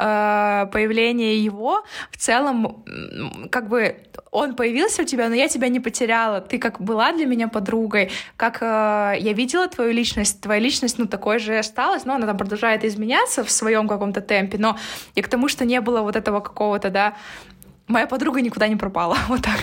э, 0.69 0.73
появление 0.73 1.43
его 1.43 1.83
в 2.11 2.17
целом, 2.17 2.85
как 3.51 3.69
бы 3.69 3.97
он 4.39 4.55
появился 4.55 5.03
у 5.03 5.05
тебя, 5.05 5.29
но 5.29 5.35
я 5.35 5.49
тебя 5.49 5.69
не 5.69 5.81
потеряла. 5.81 6.41
Ты 6.41 6.59
как 6.59 6.81
была 6.81 7.13
для 7.13 7.27
меня 7.27 7.49
подругой, 7.49 8.11
как 8.37 8.59
э, 8.63 9.17
я 9.19 9.33
видела 9.33 9.69
твою 9.69 9.93
личность, 9.93 10.41
твоя 10.41 10.61
личность, 10.61 10.99
ну, 10.99 11.07
такой 11.07 11.39
же 11.39 11.59
осталась, 11.59 12.05
но 12.05 12.15
она 12.15 12.27
там 12.27 12.37
продолжает 12.37 12.85
изменяться 12.85 13.45
в 13.45 13.51
своем 13.51 13.89
каком-то 13.89 14.21
темпе, 14.21 14.59
но 14.59 14.77
и 15.15 15.23
к 15.23 15.29
тому, 15.29 15.49
что 15.49 15.65
не 15.65 15.81
было 15.81 16.01
вот 16.03 16.17
этого 16.17 16.41
какого-то, 16.41 16.91
да, 16.91 17.15
моя 17.89 18.07
подруга 18.07 18.41
никуда 18.41 18.69
не 18.69 18.77
пропала, 18.77 19.17
вот 19.29 19.43
так. 19.43 19.59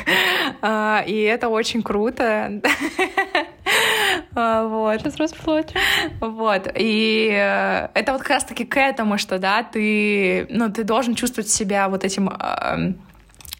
А, 0.61 1.03
И 1.07 1.21
это 1.21 1.47
очень 1.49 1.81
круто. 1.81 2.61
А, 4.38 4.67
Вот. 4.67 4.99
Сейчас 4.99 5.15
расплачу. 5.17 5.69
Вот. 6.19 6.67
И 6.75 7.29
э, 7.31 7.88
это 7.93 8.11
вот 8.11 8.21
как 8.21 8.31
раз-таки 8.31 8.65
к 8.65 8.77
этому, 8.77 9.17
что, 9.17 9.39
да, 9.39 9.63
ты, 9.63 10.45
ну, 10.49 10.69
ты 10.69 10.83
должен 10.83 11.15
чувствовать 11.15 11.49
себя 11.49 11.88
вот 11.88 12.03
этим 12.03 12.29
эм, 12.29 12.99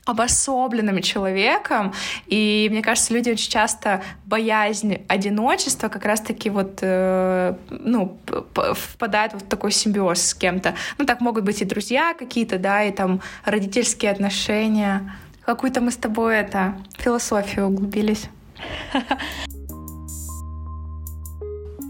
обособленным 0.06 1.02
человеком, 1.02 1.94
и 2.28 2.68
мне 2.72 2.82
кажется, 2.84 3.14
люди 3.14 3.32
очень 3.32 3.50
часто 3.50 4.04
боязнь 4.26 5.04
одиночества 5.08 5.90
как 5.90 6.06
раз-таки 6.06 6.50
вот, 6.50 6.80
э, 6.82 7.56
ну, 7.70 8.18
впадают 8.54 9.34
в 9.34 9.42
такой 9.42 9.72
симбиоз 9.72 10.22
с 10.22 10.34
кем-то. 10.36 10.76
Ну, 11.00 11.06
так 11.06 11.22
могут 11.22 11.44
быть 11.44 11.62
и 11.62 11.66
друзья 11.66 12.14
какие-то, 12.14 12.60
да, 12.60 12.84
и 12.84 12.92
там 12.92 13.22
родительские 13.46 14.12
отношения. 14.12 15.12
Какую-то 15.44 15.82
мы 15.82 15.92
с 15.92 15.98
тобой 15.98 16.38
это 16.38 16.76
философию 16.98 17.68
углубились. 17.68 18.30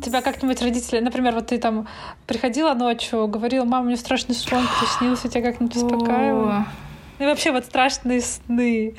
тебя 0.06 0.22
как-нибудь 0.22 0.62
родители, 0.62 1.00
например, 1.00 1.34
вот 1.34 1.48
ты 1.48 1.58
там 1.58 1.88
приходила 2.28 2.74
ночью, 2.74 3.28
говорила, 3.28 3.66
мама, 3.66 3.88
мне 3.88 3.98
страшный 3.98 4.36
сон 4.36 4.64
приснился, 4.80 5.28
тебя 5.28 5.42
как-нибудь 5.42 5.76
успокаивала? 5.76 6.66
Ну 7.18 7.26
и 7.26 7.28
вообще 7.30 7.52
вот 7.52 7.66
страшные 7.66 8.22
сны. 8.22 8.96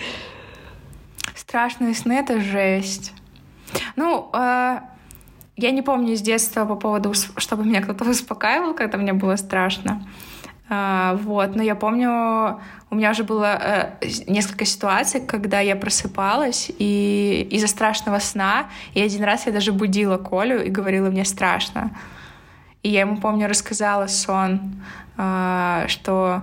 Страшные 1.34 1.94
сны— 1.94 2.12
это 2.14 2.40
жесть. 2.40 3.12
Ну, 3.94 4.30
э, 4.32 4.80
я 5.56 5.70
не 5.70 5.82
помню 5.82 6.16
с 6.16 6.20
детства 6.20 6.64
по 6.64 6.76
поводу, 6.76 7.12
чтобы 7.36 7.64
меня 7.64 7.82
кто-то 7.82 8.04
успокаивал, 8.10 8.74
когда 8.74 8.98
мне 8.98 9.12
было 9.12 9.36
страшно. 9.36 10.06
А, 10.68 11.14
вот, 11.22 11.54
но 11.54 11.62
я 11.62 11.76
помню, 11.76 12.60
у 12.90 12.94
меня 12.94 13.12
уже 13.12 13.22
было 13.22 13.58
э, 14.00 14.08
несколько 14.26 14.64
ситуаций, 14.64 15.20
когда 15.20 15.60
я 15.60 15.76
просыпалась 15.76 16.72
и 16.76 17.46
из-за 17.52 17.68
страшного 17.68 18.18
сна, 18.18 18.66
и 18.92 19.00
один 19.00 19.22
раз 19.22 19.46
я 19.46 19.52
даже 19.52 19.72
будила 19.72 20.16
Колю 20.18 20.60
и 20.60 20.68
говорила, 20.68 21.08
мне 21.08 21.24
страшно. 21.24 21.92
И 22.82 22.88
я 22.88 23.00
ему, 23.00 23.18
помню, 23.18 23.48
рассказала 23.48 24.08
сон, 24.08 24.82
э, 25.16 25.84
что 25.88 26.42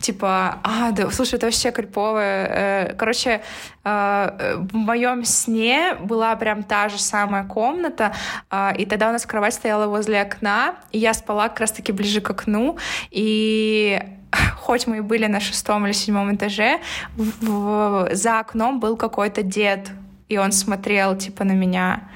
типа, 0.00 0.58
а, 0.62 0.90
да, 0.92 1.10
слушай, 1.10 1.34
это 1.34 1.46
вообще 1.46 1.70
криповое. 1.70 2.46
Э, 2.46 2.94
короче, 2.94 3.42
э, 3.84 4.56
в 4.56 4.74
моем 4.74 5.24
сне 5.24 5.94
была 6.00 6.34
прям 6.36 6.62
та 6.62 6.88
же 6.88 6.98
самая 6.98 7.44
комната, 7.44 8.12
э, 8.50 8.72
и 8.78 8.86
тогда 8.86 9.10
у 9.10 9.12
нас 9.12 9.26
кровать 9.26 9.54
стояла 9.54 9.86
возле 9.86 10.22
окна, 10.22 10.74
и 10.92 10.98
я 10.98 11.14
спала 11.14 11.48
как 11.48 11.60
раз-таки 11.60 11.92
ближе 11.92 12.20
к 12.20 12.30
окну, 12.30 12.78
и 13.10 14.00
хоть 14.56 14.86
мы 14.86 14.98
и 14.98 15.00
были 15.00 15.26
на 15.26 15.40
шестом 15.40 15.86
или 15.86 15.92
седьмом 15.92 16.34
этаже, 16.34 16.80
в, 17.16 17.46
в, 17.46 18.14
за 18.14 18.40
окном 18.40 18.80
был 18.80 18.96
какой-то 18.96 19.42
дед, 19.42 19.90
и 20.28 20.38
он 20.38 20.52
смотрел, 20.52 21.16
типа, 21.16 21.44
на 21.44 21.52
меня. 21.52 22.08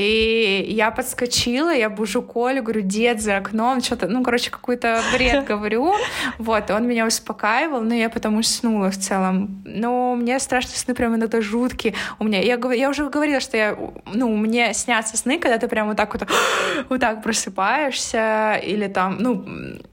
И 0.00 0.64
я 0.68 0.90
подскочила, 0.90 1.74
я 1.74 1.90
бужу 1.90 2.22
Колю, 2.22 2.62
говорю, 2.62 2.80
дед 2.80 3.20
за 3.20 3.36
окном, 3.36 3.82
что-то, 3.82 4.08
ну, 4.08 4.22
короче, 4.22 4.50
какой-то 4.50 5.02
бред 5.12 5.44
говорю. 5.48 5.94
Вот, 6.38 6.70
он 6.70 6.88
меня 6.88 7.06
успокаивал, 7.06 7.82
но 7.82 7.94
я 7.94 8.08
потом 8.08 8.38
уснула 8.38 8.90
в 8.90 8.96
целом. 8.96 9.62
Но 9.66 10.14
мне 10.14 10.40
страшно 10.40 10.70
сны 10.70 10.94
прям 10.94 11.16
иногда 11.16 11.42
жуткие. 11.42 11.92
У 12.18 12.24
меня, 12.24 12.40
я, 12.40 12.58
я 12.72 12.88
уже 12.88 13.10
говорила, 13.10 13.40
что 13.40 13.58
я, 13.58 13.76
ну, 14.06 14.34
мне 14.36 14.72
снятся 14.72 15.18
сны, 15.18 15.38
когда 15.38 15.58
ты 15.58 15.68
прям 15.68 15.88
вот 15.88 15.98
так 15.98 16.14
вот, 16.14 16.26
вот 16.88 17.00
так 17.00 17.22
просыпаешься, 17.22 18.58
или 18.64 18.88
там, 18.88 19.18
ну, 19.20 19.44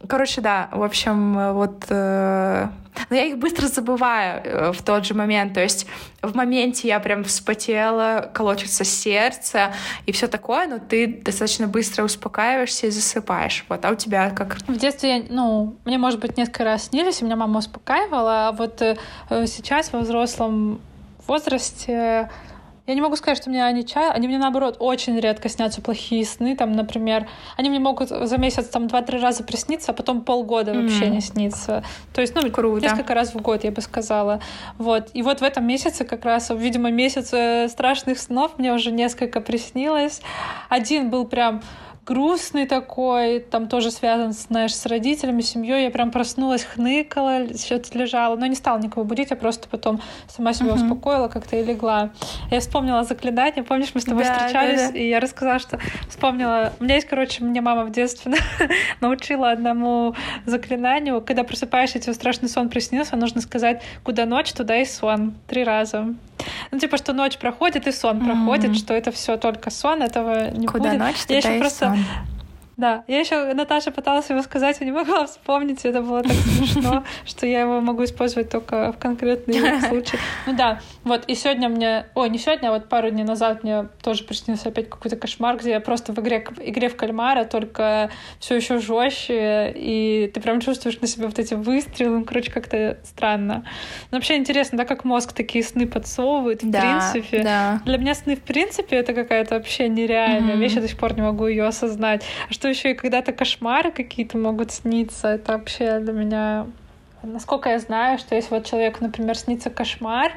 короче, 0.07 0.39
да, 0.39 0.69
в 0.71 0.83
общем, 0.83 1.53
вот 1.53 1.83
э, 1.89 2.67
но 3.09 3.15
я 3.15 3.25
их 3.25 3.37
быстро 3.37 3.67
забываю 3.67 4.41
э, 4.43 4.71
в 4.71 4.81
тот 4.81 5.05
же 5.05 5.13
момент. 5.13 5.53
То 5.53 5.61
есть 5.61 5.87
в 6.21 6.35
моменте 6.35 6.87
я 6.87 6.99
прям 6.99 7.23
вспотела, 7.23 8.29
колочется 8.33 8.83
сердце 8.83 9.73
и 10.05 10.11
все 10.11 10.27
такое, 10.27 10.67
но 10.67 10.79
ты 10.79 11.07
достаточно 11.07 11.67
быстро 11.67 12.03
успокаиваешься 12.03 12.87
и 12.87 12.89
засыпаешь. 12.89 13.65
Вот, 13.69 13.83
а 13.85 13.91
у 13.91 13.95
тебя 13.95 14.29
как? 14.31 14.57
В 14.67 14.77
детстве, 14.77 15.25
ну, 15.29 15.75
мне, 15.85 15.97
может 15.97 16.19
быть, 16.19 16.37
несколько 16.37 16.63
раз 16.63 16.87
снились, 16.87 17.21
и 17.21 17.25
меня 17.25 17.35
мама 17.35 17.59
успокаивала, 17.59 18.49
а 18.49 18.51
вот 18.51 18.81
э, 18.81 18.97
сейчас 19.29 19.91
во 19.93 19.99
взрослом 19.99 20.81
возрасте 21.27 22.29
я 22.87 22.95
не 22.95 23.01
могу 23.01 23.17
сказать, 23.17 23.37
что 23.37 23.49
мне 23.49 23.63
они 23.63 23.85
чай, 23.85 24.09
они 24.11 24.27
мне 24.27 24.37
наоборот 24.37 24.77
очень 24.79 25.19
редко 25.19 25.49
снятся 25.49 25.81
плохие 25.81 26.25
сны, 26.25 26.55
там, 26.55 26.71
например, 26.71 27.27
они 27.57 27.69
мне 27.69 27.79
могут 27.79 28.09
за 28.09 28.37
месяц 28.37 28.67
там 28.69 28.87
два-три 28.87 29.19
раза 29.19 29.43
присниться, 29.43 29.91
а 29.91 29.93
потом 29.93 30.21
полгода 30.21 30.71
mm-hmm. 30.71 30.81
вообще 30.81 31.09
не 31.09 31.19
снится. 31.19 31.83
То 32.13 32.21
есть, 32.21 32.33
ну, 32.33 32.49
Круто. 32.49 32.81
несколько 32.81 33.13
раз 33.13 33.33
в 33.33 33.41
год, 33.41 33.65
я 33.65 33.71
бы 33.71 33.81
сказала. 33.81 34.41
Вот. 34.77 35.09
И 35.13 35.21
вот 35.21 35.41
в 35.41 35.43
этом 35.43 35.67
месяце 35.67 36.05
как 36.05 36.23
раз, 36.23 36.49
видимо, 36.49 36.89
месяц 36.89 37.33
э, 37.33 37.67
страшных 37.67 38.19
снов 38.19 38.57
мне 38.57 38.71
уже 38.73 38.91
несколько 38.91 39.41
приснилось. 39.41 40.21
Один 40.69 41.09
был 41.09 41.25
прям 41.25 41.61
грустный 42.07 42.65
такой, 42.65 43.41
там 43.41 43.67
тоже 43.67 43.91
связан, 43.91 44.31
знаешь, 44.31 44.73
с 44.73 44.85
родителями, 44.85 45.41
семьей. 45.41 45.83
Я 45.83 45.91
прям 45.91 46.09
проснулась, 46.09 46.63
хныкала, 46.63 47.47
что-то 47.57 47.97
лежала, 47.97 48.37
но 48.37 48.45
не 48.45 48.55
стала 48.55 48.79
никого 48.79 49.03
будить, 49.03 49.29
я 49.29 49.35
просто 49.35 49.67
потом 49.67 49.99
сама 50.29 50.53
себя 50.53 50.69
uh-huh. 50.69 50.85
успокоила 50.85 51.27
как-то 51.27 51.57
и 51.57 51.63
легла. 51.63 52.11
Я 52.49 52.61
вспомнила 52.61 53.03
заклинание, 53.03 53.63
помнишь, 53.63 53.89
мы 53.93 53.99
с 53.99 54.05
тобой 54.05 54.23
да, 54.23 54.37
встречались, 54.37 54.81
да, 54.81 54.91
да. 54.91 54.97
и 54.97 55.09
я 55.09 55.19
рассказала, 55.19 55.59
что 55.59 55.79
вспомнила. 56.07 56.71
У 56.79 56.85
меня 56.85 56.95
есть, 56.95 57.07
короче, 57.07 57.43
мне 57.43 57.59
мама 57.59 57.83
в 57.83 57.91
детстве 57.91 58.33
научила 59.01 59.51
одному 59.51 60.15
заклинанию. 60.45 61.21
Когда 61.21 61.43
просыпаешься, 61.43 61.99
тебе 61.99 62.13
страшный 62.13 62.47
сон 62.47 62.69
приснился, 62.69 63.17
нужно 63.17 63.41
сказать, 63.41 63.83
куда 64.03 64.25
ночь, 64.25 64.53
туда 64.53 64.77
и 64.77 64.85
сон. 64.85 65.35
Три 65.47 65.65
раза. 65.65 66.15
Ну, 66.71 66.79
типа, 66.79 66.97
что 66.97 67.13
ночь 67.13 67.37
проходит 67.37 67.87
и 67.87 67.91
сон 67.91 68.17
mm-hmm. 68.17 68.25
проходит, 68.25 68.77
что 68.77 68.93
это 68.93 69.11
все 69.11 69.37
только 69.37 69.69
сон, 69.69 70.01
этого 70.01 70.51
не 70.51 70.67
Куда 70.67 70.89
будет. 70.89 70.99
ночь, 70.99 71.15
я 71.29 71.37
еще 71.37 71.59
просто 71.59 71.89
сон. 71.89 71.96
Да, 72.77 73.03
я 73.07 73.19
еще 73.19 73.55
Наташа 73.55 73.89
пыталась 73.89 74.29
его 74.29 74.43
сказать, 74.43 74.77
я 74.79 74.85
не 74.85 74.91
могла 74.91 75.25
вспомнить, 75.25 75.83
это 75.83 76.01
было 76.03 76.21
так 76.21 76.31
смешно, 76.31 77.03
что 77.25 77.47
я 77.47 77.61
его 77.61 77.81
могу 77.81 78.03
использовать 78.03 78.51
только 78.51 78.91
в 78.91 78.99
конкретные 78.99 79.81
случаи. 79.89 80.19
Ну 80.45 80.55
да, 80.55 80.79
вот, 81.07 81.25
и 81.27 81.35
сегодня 81.35 81.69
мне, 81.69 82.05
ой, 82.15 82.29
не 82.29 82.37
сегодня, 82.37 82.69
а 82.69 82.71
вот 82.71 82.89
пару 82.89 83.09
дней 83.09 83.23
назад 83.23 83.63
мне 83.63 83.87
тоже 84.01 84.23
приснился 84.23 84.69
опять 84.69 84.89
какой-то 84.89 85.15
кошмар, 85.15 85.57
где 85.57 85.71
я 85.71 85.79
просто 85.79 86.13
в 86.13 86.19
игре, 86.19 86.45
в 86.45 86.59
игре 86.59 86.89
в 86.89 86.95
кальмара, 86.95 87.45
только 87.45 88.09
все 88.39 88.55
еще 88.55 88.79
жестче, 88.79 89.73
и 89.75 90.31
ты 90.33 90.41
прям 90.41 90.61
чувствуешь 90.61 90.99
на 91.01 91.07
себе 91.07 91.27
вот 91.27 91.39
эти 91.39 91.53
выстрелы, 91.53 92.19
ну, 92.19 92.25
короче, 92.25 92.51
как-то 92.51 92.97
странно. 93.03 93.65
Но 94.11 94.17
вообще 94.17 94.35
интересно, 94.37 94.77
да, 94.77 94.85
как 94.85 95.03
мозг 95.03 95.33
такие 95.33 95.63
сны 95.63 95.87
подсовывает, 95.87 96.63
в 96.63 96.69
да, 96.69 96.81
принципе. 96.81 97.43
Да. 97.43 97.81
Для 97.85 97.97
меня 97.97 98.13
сны, 98.13 98.35
в 98.35 98.41
принципе, 98.41 98.97
это 98.97 99.13
какая-то 99.13 99.55
вообще 99.55 99.89
нереальная 99.89 100.55
mm-hmm. 100.55 100.59
вещь, 100.59 100.73
я 100.73 100.81
до 100.81 100.87
сих 100.87 100.97
пор 100.97 101.15
не 101.15 101.21
могу 101.21 101.47
ее 101.47 101.65
осознать. 101.65 102.23
А 102.49 102.53
что 102.53 102.67
еще 102.67 102.91
и 102.91 102.93
когда-то 102.93 103.33
кошмары 103.33 103.91
какие-то 103.91 104.37
могут 104.37 104.71
сниться. 104.71 105.29
Это 105.29 105.53
вообще 105.53 105.99
для 105.99 106.13
меня... 106.13 106.67
Насколько 107.23 107.69
я 107.69 107.79
знаю, 107.79 108.19
что 108.19 108.35
если 108.35 108.53
вот 108.53 108.65
человеку, 108.65 108.99
например, 109.01 109.35
снится 109.35 109.69
кошмар, 109.69 110.31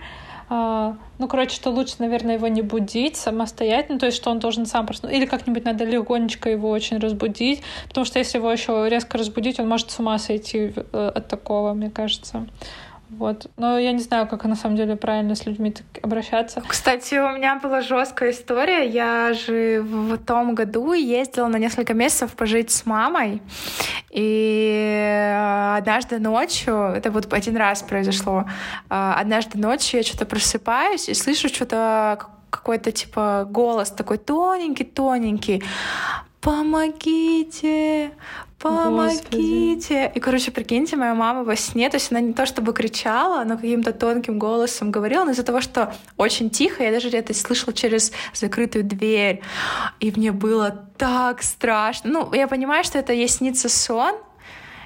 ну, 0.50 1.28
короче, 1.28 1.54
что 1.54 1.70
лучше, 1.70 1.94
наверное, 2.00 2.34
его 2.34 2.48
не 2.48 2.62
будить 2.62 3.16
самостоятельно, 3.16 4.00
то 4.00 4.06
есть, 4.06 4.18
что 4.18 4.30
он 4.30 4.40
должен 4.40 4.66
сам 4.66 4.84
проснуться, 4.84 5.16
или 5.16 5.24
как-нибудь 5.24 5.64
надо 5.64 5.84
легонечко 5.84 6.50
его 6.50 6.70
очень 6.70 6.98
разбудить, 6.98 7.62
потому 7.86 8.04
что 8.04 8.18
если 8.18 8.38
его 8.38 8.50
еще 8.50 8.88
резко 8.88 9.16
разбудить, 9.16 9.60
он 9.60 9.68
может 9.68 9.92
с 9.92 9.98
ума 10.00 10.18
сойти 10.18 10.72
э, 10.74 11.12
от 11.14 11.28
такого, 11.28 11.72
мне 11.72 11.88
кажется. 11.88 12.48
Вот. 13.10 13.50
Но 13.56 13.78
я 13.78 13.92
не 13.92 13.98
знаю, 13.98 14.28
как 14.28 14.44
на 14.44 14.54
самом 14.54 14.76
деле 14.76 14.94
правильно 14.94 15.34
с 15.34 15.44
людьми 15.44 15.72
так 15.72 15.84
обращаться. 16.02 16.62
Кстати, 16.66 17.16
у 17.16 17.36
меня 17.36 17.58
была 17.58 17.80
жесткая 17.80 18.30
история. 18.30 18.88
Я 18.88 19.32
же 19.34 19.82
в 19.82 20.16
том 20.18 20.54
году 20.54 20.92
ездила 20.92 21.48
на 21.48 21.56
несколько 21.56 21.92
месяцев 21.92 22.32
пожить 22.36 22.70
с 22.70 22.86
мамой. 22.86 23.42
И 24.10 25.74
однажды 25.76 26.20
ночью, 26.20 26.74
это 26.74 27.10
вот 27.10 27.32
один 27.32 27.56
раз 27.56 27.82
произошло, 27.82 28.44
а, 28.88 29.16
однажды 29.18 29.58
ночью 29.58 29.98
я 29.98 30.04
что-то 30.04 30.24
просыпаюсь 30.24 31.08
и 31.08 31.14
слышу 31.14 31.48
что-то 31.48 32.18
какой-то 32.50 32.92
типа 32.92 33.46
голос 33.48 33.90
такой 33.90 34.18
тоненький-тоненький. 34.18 35.62
Помогите, 36.40 38.12
помогите. 38.60 39.74
Господи. 39.74 40.12
И, 40.14 40.20
короче, 40.20 40.50
прикиньте, 40.50 40.96
моя 40.96 41.14
мама 41.14 41.44
во 41.44 41.56
сне, 41.56 41.88
то 41.88 41.96
есть 41.96 42.12
она 42.12 42.20
не 42.20 42.32
то 42.32 42.46
чтобы 42.46 42.72
кричала, 42.72 43.42
но 43.44 43.56
каким-то 43.56 43.92
тонким 43.92 44.38
голосом 44.38 44.90
говорила, 44.90 45.24
но 45.24 45.30
из-за 45.32 45.42
того, 45.42 45.60
что 45.60 45.94
очень 46.16 46.50
тихо, 46.50 46.82
я 46.84 46.92
даже 46.92 47.08
это 47.10 47.34
слышала 47.34 47.72
через 47.72 48.12
закрытую 48.34 48.84
дверь. 48.84 49.42
И 50.00 50.12
мне 50.14 50.32
было 50.32 50.70
так 50.98 51.42
страшно. 51.42 52.10
Ну, 52.10 52.34
я 52.34 52.46
понимаю, 52.46 52.84
что 52.84 52.98
это 52.98 53.12
ей 53.12 53.28
снится 53.28 53.68
сон, 53.68 54.14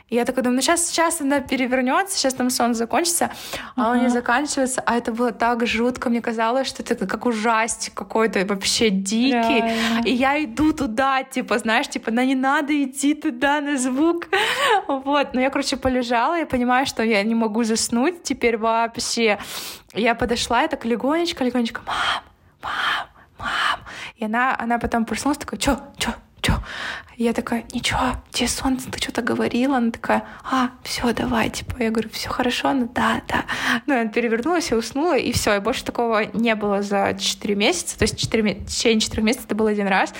и 0.09 0.17
я 0.17 0.27
такая 0.27 0.45
думаю, 0.45 0.57
ну 0.57 0.62
сейчас, 0.62 0.87
сейчас 0.87 1.23
она 1.23 1.40
перевернется, 1.40 2.17
сейчас 2.17 2.35
там 2.35 2.51
сон 2.51 2.75
закончится, 2.75 3.31
а 3.75 3.90
он 3.90 4.03
не 4.03 4.09
заканчивается. 4.09 4.83
А 4.85 4.97
это 4.97 5.12
было 5.12 5.33
так 5.33 5.67
жутко, 5.67 6.11
мне 6.11 6.21
казалось, 6.21 6.69
что 6.69 6.83
это 6.83 7.07
как 7.07 7.25
ужастик 7.25 7.95
какой-то 7.95 8.45
вообще 8.45 8.90
дикий. 8.90 9.61
Реально. 9.61 10.03
И 10.05 10.12
я 10.12 10.45
иду 10.45 10.75
туда, 10.75 11.23
типа, 11.25 11.59
знаешь, 11.59 11.88
типа, 11.88 12.11
на 12.11 12.25
не 12.25 12.35
надо 12.35 12.85
идти 12.85 13.14
туда 13.14 13.61
на 13.61 13.79
звук. 13.79 14.27
Вот, 14.87 15.35
но 15.35 15.40
я, 15.40 15.51
короче, 15.51 15.77
полежала, 15.77 16.38
я 16.38 16.47
понимаю, 16.47 16.87
что 16.87 17.03
я 17.03 17.23
не 17.23 17.35
могу 17.35 17.64
заснуть 17.64 18.23
теперь 18.23 18.57
вообще. 18.59 19.38
Я 19.95 20.14
подошла, 20.14 20.62
я 20.62 20.69
так 20.69 20.85
легонечко, 20.85 21.45
легонечко, 21.45 21.81
мам, 21.87 22.23
мам, 22.62 23.09
мам. 23.38 23.81
И 24.17 24.25
она, 24.25 24.55
она 24.59 24.79
потом 24.79 25.05
проснулась, 25.07 25.38
такая, 25.38 25.59
чё, 25.59 25.81
чё, 25.97 26.11
чё? 26.44 26.61
Я 27.16 27.33
такая, 27.33 27.64
ничего, 27.72 28.16
тебе 28.30 28.48
солнце, 28.48 28.90
ты 28.90 28.98
что-то 29.00 29.22
говорила? 29.22 29.76
Она 29.76 29.92
такая, 29.92 30.24
а, 30.50 30.70
все, 30.83 31.12
давай, 31.12 31.48
типа, 31.48 31.76
я 31.80 31.90
говорю, 31.90 32.09
все 32.11 32.28
хорошо, 32.28 32.72
ну 32.72 32.90
да, 32.92 33.22
да. 33.28 33.44
Ну, 33.87 33.94
я 33.94 34.09
перевернулась 34.09 34.72
и 34.72 34.74
уснула, 34.74 35.16
и 35.16 35.30
все, 35.30 35.54
и 35.57 35.61
больше 35.61 35.85
такого 35.85 36.24
не 36.33 36.54
было 36.57 36.83
за 36.83 37.16
4 37.16 37.54
месяца, 37.54 37.96
то 37.96 38.02
есть 38.02 38.18
4, 38.18 38.42
в 38.42 38.66
течение 38.66 39.00
4 39.00 39.22
месяцев 39.22 39.46
это 39.46 39.54
был 39.54 39.68
один 39.68 39.87
раз. 39.87 40.12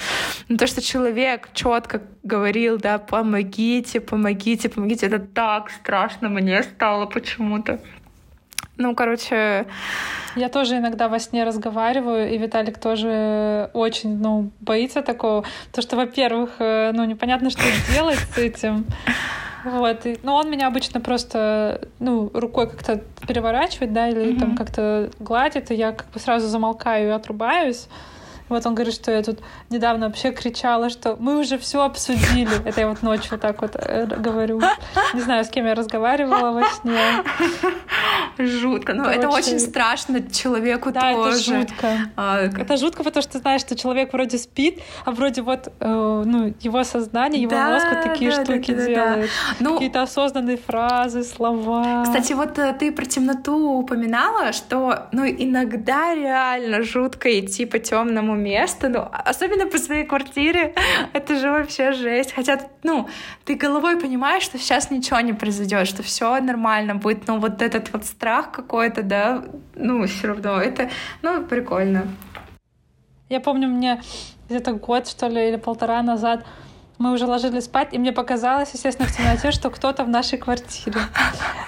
Но 0.48 0.56
то, 0.56 0.68
что 0.68 0.80
человек 0.80 1.48
четко 1.52 2.02
говорил, 2.22 2.78
да, 2.78 2.98
помогите, 2.98 4.00
помогите, 4.00 4.68
помогите, 4.68 5.06
это 5.06 5.18
так 5.18 5.70
страшно 5.70 6.28
мне 6.28 6.62
стало 6.62 7.06
почему-то. 7.06 7.80
Ну, 8.76 8.94
короче... 8.94 9.66
Я 10.37 10.48
тоже 10.48 10.78
иногда 10.78 11.08
во 11.08 11.20
сне 11.20 11.44
разговариваю, 11.44 12.32
и 12.32 12.38
Виталик 12.38 12.78
тоже 12.78 13.70
очень, 13.72 14.18
ну, 14.18 14.50
боится 14.60 15.00
такого. 15.00 15.44
То, 15.70 15.80
что, 15.80 15.96
во-первых, 15.96 16.56
э, 16.58 16.90
ну, 16.92 17.04
непонятно, 17.04 17.50
что 17.50 17.62
делать 17.92 18.18
с 18.18 18.38
этим. 18.38 18.84
Вот. 19.64 20.04
И, 20.06 20.18
ну, 20.24 20.34
он 20.34 20.50
меня 20.50 20.66
обычно 20.66 21.00
просто, 21.00 21.88
ну, 22.00 22.30
рукой 22.34 22.68
как-то 22.68 23.00
переворачивает, 23.26 23.92
да, 23.92 24.08
или 24.08 24.34
mm-hmm. 24.34 24.40
там 24.40 24.56
как-то 24.56 25.10
гладит, 25.20 25.70
и 25.70 25.74
я 25.74 25.92
как 25.92 26.08
бы 26.10 26.18
сразу 26.18 26.48
замолкаю 26.48 27.08
и 27.08 27.12
отрубаюсь. 27.12 27.87
Вот 28.48 28.66
он 28.66 28.74
говорит, 28.74 28.94
что 28.94 29.11
я 29.11 29.22
тут 29.22 29.40
недавно 29.70 30.07
вообще 30.07 30.30
кричала, 30.30 30.90
что 30.90 31.16
мы 31.18 31.38
уже 31.38 31.59
все 31.59 31.83
обсудили. 31.83 32.62
Это 32.66 32.80
я 32.80 32.88
вот 32.88 33.02
ночью 33.02 33.28
вот 33.33 33.40
так 33.40 33.62
вот 33.62 33.74
э, 33.74 34.07
говорю. 34.07 34.61
Не 35.14 35.20
знаю, 35.20 35.44
с 35.44 35.48
кем 35.48 35.66
я 35.66 35.74
разговаривала 35.74 36.52
во 36.52 36.64
сне. 36.64 37.00
Жутко. 38.38 38.92
Но 38.92 39.04
Короче, 39.04 39.18
это 39.18 39.28
очень 39.30 39.61
страшно 39.61 40.30
человеку 40.30 40.92
да, 40.92 41.12
тоже. 41.12 41.54
это 41.54 41.68
жутко. 41.68 41.88
А, 42.16 42.40
это 42.40 42.76
жутко, 42.76 43.04
потому 43.04 43.22
что 43.22 43.33
ты 43.33 43.38
знаешь, 43.38 43.61
что 43.61 43.76
человек 43.76 44.12
вроде 44.12 44.38
спит, 44.38 44.80
а 45.04 45.12
вроде 45.12 45.42
вот 45.42 45.72
э, 45.80 46.22
ну, 46.26 46.54
его 46.61 46.85
сознание, 46.85 47.42
его 47.42 47.50
да, 47.50 47.70
мозг 47.70 47.87
вот 47.90 48.02
такие 48.02 48.30
да, 48.30 48.44
штуки 48.44 48.72
да, 48.72 48.76
да, 48.76 48.87
делает. 48.87 49.30
Да. 49.30 49.57
Ну, 49.61 49.72
Какие-то 49.74 50.02
осознанные 50.02 50.57
фразы, 50.59 51.22
слова. 51.22 52.04
Кстати, 52.04 52.33
вот 52.35 52.59
э, 52.59 52.74
ты 52.78 52.92
про 52.92 53.07
темноту 53.07 53.78
упоминала, 53.78 54.52
что 54.52 55.07
ну, 55.12 55.24
иногда 55.26 56.14
реально 56.14 56.83
жутко 56.83 57.38
идти 57.38 57.64
по 57.64 57.78
темному 57.78 58.34
место, 58.35 58.88
ну, 58.88 59.09
особенно 59.12 59.66
по 59.66 59.79
своей 59.79 60.05
квартире, 60.05 60.75
это 61.12 61.37
же 61.38 61.51
вообще 61.51 61.92
жесть. 61.92 62.33
Хотя, 62.33 62.61
ну, 62.83 63.09
ты 63.44 63.55
головой 63.55 63.99
понимаешь, 63.99 64.42
что 64.42 64.59
сейчас 64.59 64.90
ничего 64.90 65.20
не 65.20 65.33
произойдет, 65.33 65.87
что 65.87 66.03
все 66.03 66.40
нормально 66.40 66.94
будет, 66.94 67.27
но 67.27 67.38
вот 67.38 67.62
этот 67.62 67.92
вот 67.92 68.05
страх 68.05 68.53
какой-то, 68.53 69.03
да, 69.03 69.44
ну, 69.75 70.07
все 70.07 70.29
равно, 70.29 70.61
это, 70.61 70.90
ну, 71.23 71.42
прикольно. 71.44 72.09
Я 73.29 73.40
помню, 73.40 73.68
мне 73.68 74.01
где-то 74.49 74.73
год, 74.73 75.09
что 75.09 75.29
ли, 75.29 75.49
или 75.49 75.57
полтора 75.57 76.03
назад 76.03 76.44
мы 76.98 77.12
уже 77.12 77.26
ложились 77.26 77.64
спать, 77.64 77.88
и 77.92 77.98
мне 77.98 78.12
показалось, 78.12 78.70
естественно, 78.72 79.09
в 79.09 79.16
темноте, 79.16 79.50
что 79.50 79.70
кто-то 79.70 80.04
в 80.04 80.09
нашей 80.09 80.38
квартире. 80.38 81.00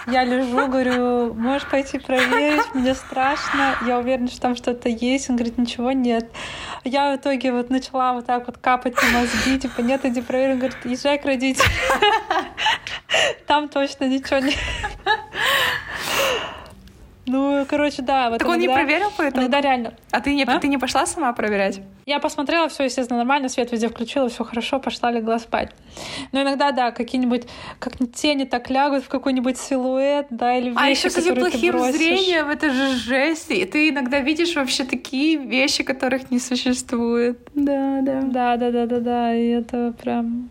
Я 0.07 0.25
лежу, 0.25 0.69
говорю, 0.69 1.35
можешь 1.35 1.69
пойти 1.69 1.99
проверить, 1.99 2.75
мне 2.75 2.95
страшно, 2.95 3.77
я 3.87 3.99
уверена, 3.99 4.29
что 4.29 4.41
там 4.41 4.57
что-то 4.57 4.89
есть. 4.89 5.29
Он 5.29 5.37
говорит, 5.37 5.59
ничего 5.59 5.93
нет. 5.93 6.31
Я 6.85 7.12
в 7.12 7.17
итоге 7.17 7.53
вот 7.53 7.71
начала 7.71 8.15
вот 8.15 8.27
так 8.27 8.47
вот 8.47 8.59
капать 8.59 8.95
на 9.03 9.21
мозги, 9.21 9.59
типа, 9.59 9.81
нет, 9.81 10.05
иди 10.05 10.23
проверь. 10.23 10.53
Он 10.53 10.59
говорит, 10.59 10.79
езжай 10.85 11.19
к 11.19 11.25
родителям. 11.25 11.71
Там 13.47 13.69
точно 13.69 14.05
ничего 14.05 14.39
нет. 14.39 14.57
Ну, 17.27 17.67
короче, 17.69 18.03
да. 18.03 18.31
Вот 18.31 18.39
так 18.39 18.49
он 18.49 18.59
не 18.59 18.69
проверил 18.69 19.09
поэтому? 19.17 19.43
Иногда 19.43 19.61
реально. 19.61 19.95
А 20.12 20.21
ты 20.21 20.35
не, 20.35 20.45
а? 20.45 20.59
ты 20.59 20.69
не 20.69 20.79
пошла 20.79 21.07
сама 21.07 21.33
проверять? 21.33 21.81
Я 22.07 22.21
посмотрела, 22.21 22.69
все, 22.69 22.85
естественно, 22.85 23.19
нормально, 23.19 23.49
свет 23.49 23.73
везде 23.73 23.89
включила, 23.89 24.29
все 24.29 24.45
хорошо, 24.45 24.79
пошла, 24.79 25.11
легла 25.11 25.41
спать. 25.41 25.73
Но 26.31 26.43
иногда, 26.43 26.71
да, 26.71 26.93
какие-нибудь, 26.93 27.45
как 27.81 27.95
тени 28.15 28.45
так 28.45 28.71
лягут 28.71 29.05
в 29.05 29.09
какой-нибудь 29.09 29.59
силуэт, 29.59 30.29
да, 30.31 30.57
или 30.57 30.69
а 30.69 30.71
вещи, 30.71 30.83
А 30.83 30.87
еще, 30.87 31.09
кстати, 31.09 31.35
плохим 31.35 31.79
зрением, 31.93 32.49
это 32.49 32.71
же 32.71 32.95
жесть. 32.95 33.51
И 33.51 33.65
ты 33.65 33.89
иногда 33.89 34.21
видишь 34.21 34.55
вообще 34.55 34.85
такие 34.85 35.37
вещи, 35.37 35.83
которых 35.83 36.31
не 36.31 36.39
существует. 36.39 37.39
Да, 37.55 38.01
да. 38.03 38.21
Да, 38.23 38.57
да, 38.57 38.71
да, 38.71 38.87
да, 38.87 39.01
да, 39.01 39.35
и 39.35 39.49
это 39.49 39.93
прям 40.01 40.51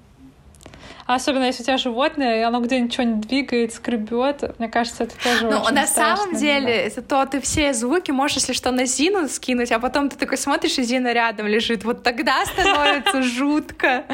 а 1.08 1.16
особенно 1.16 1.44
если 1.44 1.62
у 1.62 1.66
тебя 1.66 1.78
животное, 1.78 2.40
и 2.40 2.42
оно 2.42 2.60
где-нибудь 2.62 2.94
что-нибудь 2.94 3.28
двигает, 3.28 3.74
скребет, 3.74 4.58
мне 4.58 4.70
кажется, 4.70 5.04
это 5.04 5.16
тоже 5.24 5.46
Ну, 5.46 5.60
на 5.70 5.86
страшно, 5.86 6.18
самом 6.18 6.36
деле, 6.36 6.92
да. 6.96 7.02
то 7.02 7.26
ты 7.28 7.42
все 7.42 7.74
звуки 7.74 8.10
можешь, 8.10 8.38
если 8.38 8.54
что, 8.54 8.72
на 8.72 8.86
Зину 8.86 9.28
скинуть, 9.30 9.72
а 9.72 9.80
потом 9.80 10.10
ты 10.10 10.18
такой 10.18 10.38
смотришь, 10.38 10.80
и 10.80 10.84
Зина 10.84 11.14
рядом 11.14 11.46
лежит. 11.46 11.84
Вот 11.84 12.02
тогда 12.02 12.44
становится 12.46 13.22
жутко. 13.22 14.06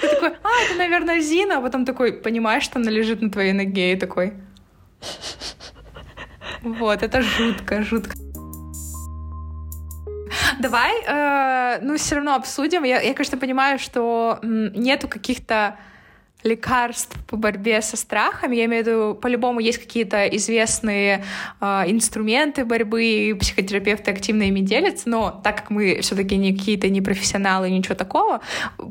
Ты 0.00 0.08
такой, 0.08 0.28
а, 0.30 0.64
это, 0.64 0.78
наверное, 0.78 1.20
Зина, 1.20 1.58
а 1.58 1.60
потом 1.60 1.84
такой, 1.84 2.14
понимаешь, 2.14 2.62
что 2.62 2.78
она 2.78 2.90
лежит 2.90 3.20
на 3.20 3.30
твоей 3.30 3.52
ноге, 3.52 3.92
и 3.92 3.96
такой... 3.96 4.32
Вот, 6.62 7.02
это 7.02 7.20
жутко, 7.22 7.82
жутко. 7.82 8.14
Давай, 10.58 10.92
э, 11.06 11.78
ну, 11.82 11.96
все 11.96 12.16
равно 12.16 12.34
обсудим. 12.34 12.84
Я, 12.84 13.00
я, 13.00 13.14
конечно, 13.14 13.38
понимаю, 13.38 13.78
что 13.78 14.40
нету 14.42 15.08
каких-то 15.08 15.76
лекарств 16.44 17.16
по 17.26 17.36
борьбе 17.36 17.82
со 17.82 17.96
страхом. 17.96 18.52
Я 18.52 18.66
имею 18.66 18.84
в 18.84 18.86
виду, 18.86 19.14
по-любому 19.14 19.58
есть 19.58 19.78
какие-то 19.78 20.26
известные 20.28 21.24
э, 21.60 21.66
инструменты 21.88 22.64
борьбы, 22.64 23.04
и 23.04 23.34
психотерапевты 23.34 24.12
активно 24.12 24.44
ими 24.44 24.60
делятся, 24.60 25.08
но 25.08 25.40
так 25.42 25.56
как 25.56 25.70
мы 25.70 26.00
все-таки 26.00 26.36
не 26.36 26.56
какие-то 26.56 26.88
не 26.88 27.00
профессионалы, 27.00 27.70
ничего 27.70 27.96
такого, 27.96 28.40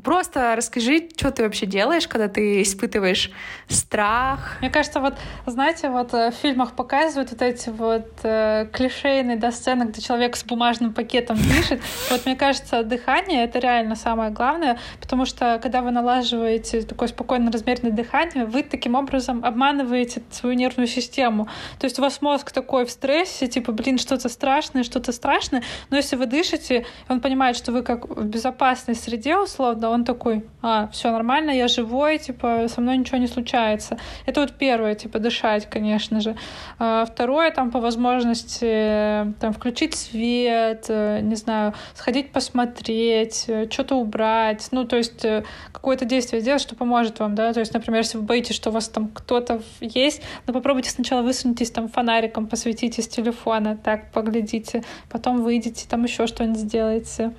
просто 0.04 0.56
расскажи, 0.58 1.10
что 1.16 1.32
ты 1.32 1.44
вообще 1.44 1.66
делаешь, 1.66 2.08
когда 2.08 2.28
ты 2.28 2.62
испытываешь 2.62 3.32
страх. 3.70 4.58
Мне 4.60 4.70
кажется, 4.70 5.00
вот, 5.00 5.16
знаете, 5.46 5.90
вот 5.90 6.14
э, 6.14 6.32
в 6.32 6.36
фильмах 6.36 6.74
показывают 6.74 7.32
вот 7.32 7.42
эти 7.42 7.70
вот 7.70 8.10
э, 8.24 8.68
клишейные 8.74 9.38
да, 9.38 9.54
сцены, 9.54 9.84
где 9.84 10.02
человек 10.02 10.36
с 10.36 10.44
бумажным 10.44 10.94
пакетом 10.94 11.38
дышит. 11.38 11.82
Вот 12.10 12.26
мне 12.26 12.36
кажется, 12.36 12.84
дыхание— 12.84 13.44
это 13.46 13.60
реально 13.60 13.96
самое 13.96 14.32
главное, 14.32 14.78
потому 15.00 15.26
что 15.26 15.60
когда 15.64 15.82
вы 15.82 15.92
налаживаете 15.92 16.82
такой 16.82 17.08
спокойный 17.08 17.37
спокойно 17.38 17.52
размеренное 17.52 17.92
дыхание, 17.92 18.46
вы 18.46 18.64
таким 18.64 18.96
образом 18.96 19.46
обманываете 19.46 20.22
свою 20.32 20.56
нервную 20.56 20.88
систему. 20.88 21.48
То 21.80 21.86
есть 21.86 22.00
у 22.00 22.02
вас 22.02 22.22
мозг 22.22 22.52
такой 22.52 22.86
в 22.86 22.90
стрессе, 22.90 23.48
типа, 23.48 23.72
блин, 23.72 23.98
что-то 23.98 24.30
страшное, 24.30 24.84
что-то 24.84 25.12
страшное, 25.12 25.62
но 25.92 25.98
если 25.98 26.18
вы 26.18 26.26
дышите, 26.26 26.86
он 27.10 27.22
понимает, 27.22 27.56
что 27.56 27.72
вы 27.72 27.84
как 27.84 28.10
в 28.10 28.26
безопасной 28.26 28.96
среде, 28.96 29.38
условно, 29.38 29.90
он 29.90 30.04
такой, 30.04 30.44
а, 30.62 30.88
все 30.92 31.12
нормально, 31.12 31.52
я 31.52 31.68
живой, 31.68 32.18
типа, 32.18 32.68
со 32.68 32.82
мной 32.82 32.98
ничего 32.98 33.20
не 33.20 33.28
случается. 33.28 33.98
Это 34.26 34.42
вот 34.42 34.54
первое, 34.60 34.96
типа, 34.96 35.20
дышать, 35.20 35.70
конечно 35.70 36.20
же. 36.22 36.36
А 36.80 37.06
второе, 37.06 37.52
там, 37.52 37.72
по 37.72 37.80
возможности, 37.80 39.34
там, 39.40 39.54
включить 39.54 39.94
свет, 39.96 40.86
э, 40.90 41.20
не 41.22 41.36
знаю, 41.36 41.74
сходить 41.94 42.32
посмотреть, 42.32 43.46
э, 43.48 43.70
что-то 43.70 43.96
убрать, 43.96 44.68
ну, 44.72 44.86
то 44.86 44.98
есть 44.98 45.26
э, 45.26 45.44
какое-то 45.72 46.06
действие 46.06 46.42
сделать, 46.42 46.62
что 46.62 46.76
поможет 46.76 47.20
вам 47.20 47.27
вам, 47.28 47.36
да, 47.36 47.54
то 47.54 47.60
есть, 47.60 47.74
например, 47.74 48.02
если 48.02 48.18
вы 48.18 48.24
боитесь, 48.24 48.56
что 48.56 48.70
у 48.70 48.74
вас 48.74 48.88
там 48.88 49.10
кто-то 49.10 49.62
есть, 49.82 50.22
но 50.46 50.54
попробуйте 50.54 50.90
сначала 50.90 51.22
высуньтесь 51.22 51.72
там 51.72 51.90
фонариком, 51.90 52.48
посветите 52.48 53.02
с 53.02 53.08
телефона, 53.08 53.78
так, 53.78 54.12
поглядите, 54.12 54.84
потом 55.10 55.44
выйдете, 55.44 55.86
там 55.90 56.04
еще 56.04 56.28
что-нибудь 56.28 56.60
сделаете. 56.60 57.34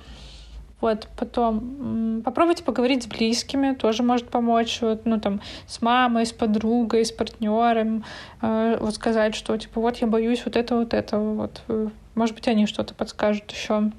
Вот, 0.81 1.09
потом 1.17 2.21
попробуйте 2.23 2.63
поговорить 2.63 3.03
с 3.03 3.07
близкими, 3.07 3.73
тоже 3.73 4.01
может 4.01 4.29
помочь, 4.29 4.79
вот, 4.79 5.05
ну, 5.05 5.19
там, 5.19 5.41
с 5.67 5.81
мамой, 5.81 6.25
с 6.25 6.31
подругой, 6.31 7.03
с 7.03 7.11
партнером, 7.11 8.05
э, 8.41 8.77
вот 8.79 8.95
сказать, 8.95 9.35
что, 9.35 9.57
типа, 9.57 9.81
вот 9.81 9.97
я 9.97 10.07
боюсь 10.07 10.41
вот 10.45 10.55
этого, 10.55 10.79
вот 10.79 10.93
этого, 10.93 11.33
вот, 11.33 11.91
может 12.15 12.33
быть, 12.33 12.47
они 12.47 12.65
что-то 12.65 12.93
подскажут 12.93 13.51
еще. 13.51 13.91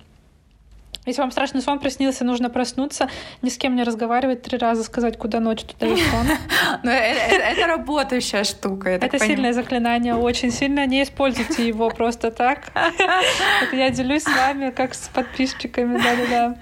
Если 1.06 1.22
вам 1.22 1.30
страшный 1.30 1.62
сон 1.62 1.78
приснился, 1.78 2.24
нужно 2.24 2.50
проснуться, 2.50 3.08
ни 3.40 3.48
с 3.48 3.56
кем 3.56 3.74
не 3.74 3.84
разговаривать, 3.84 4.42
три 4.42 4.58
раза 4.58 4.84
сказать, 4.84 5.16
куда 5.16 5.40
ночь, 5.40 5.62
туда 5.62 5.86
и 5.86 5.96
сон. 5.96 6.26
Но 6.82 6.90
это 6.90 7.66
работающая 7.66 8.44
штука. 8.44 8.90
Это 8.90 9.18
сильное 9.18 9.54
заклинание, 9.54 10.14
очень 10.14 10.50
сильно. 10.50 10.86
Не 10.86 11.02
используйте 11.02 11.66
его 11.66 11.88
просто 11.88 12.30
так. 12.30 12.64
Это 12.74 13.76
я 13.76 13.90
делюсь 13.90 14.24
с 14.24 14.26
вами, 14.26 14.70
как 14.70 14.94
с 14.94 15.08
подписчиками. 15.08 15.96
Да-да-да. 15.96 16.56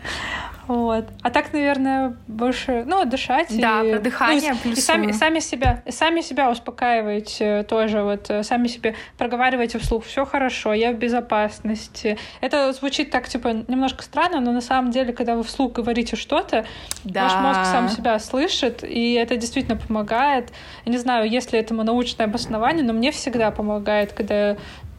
Вот. 0.68 1.06
А 1.22 1.30
так, 1.30 1.54
наверное, 1.54 2.14
больше, 2.26 2.84
ну, 2.86 3.02
дышать. 3.06 3.48
Да, 3.58 3.82
и, 3.82 3.90
про 3.90 4.00
дыхание 4.00 4.54
ну, 4.64 4.70
и, 4.70 4.74
и 4.74 4.76
сами, 4.76 5.12
сами 5.12 5.38
себя, 5.38 5.82
сами 5.88 6.20
себя 6.20 6.50
успокаиваете 6.50 7.62
тоже, 7.62 8.02
вот, 8.02 8.28
э, 8.28 8.42
сами 8.42 8.68
себе 8.68 8.94
проговариваете 9.16 9.78
вслух, 9.78 10.04
все 10.04 10.26
хорошо, 10.26 10.74
я 10.74 10.92
в 10.92 10.96
безопасности. 10.96 12.18
Это 12.42 12.74
звучит 12.74 13.10
так, 13.10 13.28
типа, 13.28 13.64
немножко 13.66 14.02
странно, 14.02 14.40
но 14.40 14.52
на 14.52 14.60
самом 14.60 14.90
деле, 14.90 15.14
когда 15.14 15.36
вы 15.36 15.42
вслух 15.42 15.72
говорите 15.72 16.16
что-то, 16.16 16.66
да. 17.02 17.22
ваш 17.22 17.34
мозг 17.42 17.70
сам 17.72 17.88
себя 17.88 18.18
слышит, 18.18 18.84
и 18.84 19.14
это 19.14 19.38
действительно 19.38 19.78
помогает. 19.78 20.52
Я 20.84 20.92
не 20.92 20.98
знаю, 20.98 21.30
есть 21.30 21.50
ли 21.50 21.58
этому 21.58 21.82
научное 21.82 22.26
обоснование, 22.26 22.84
но 22.84 22.92
мне 22.92 23.10
всегда 23.10 23.50
помогает, 23.50 24.12
когда 24.12 24.58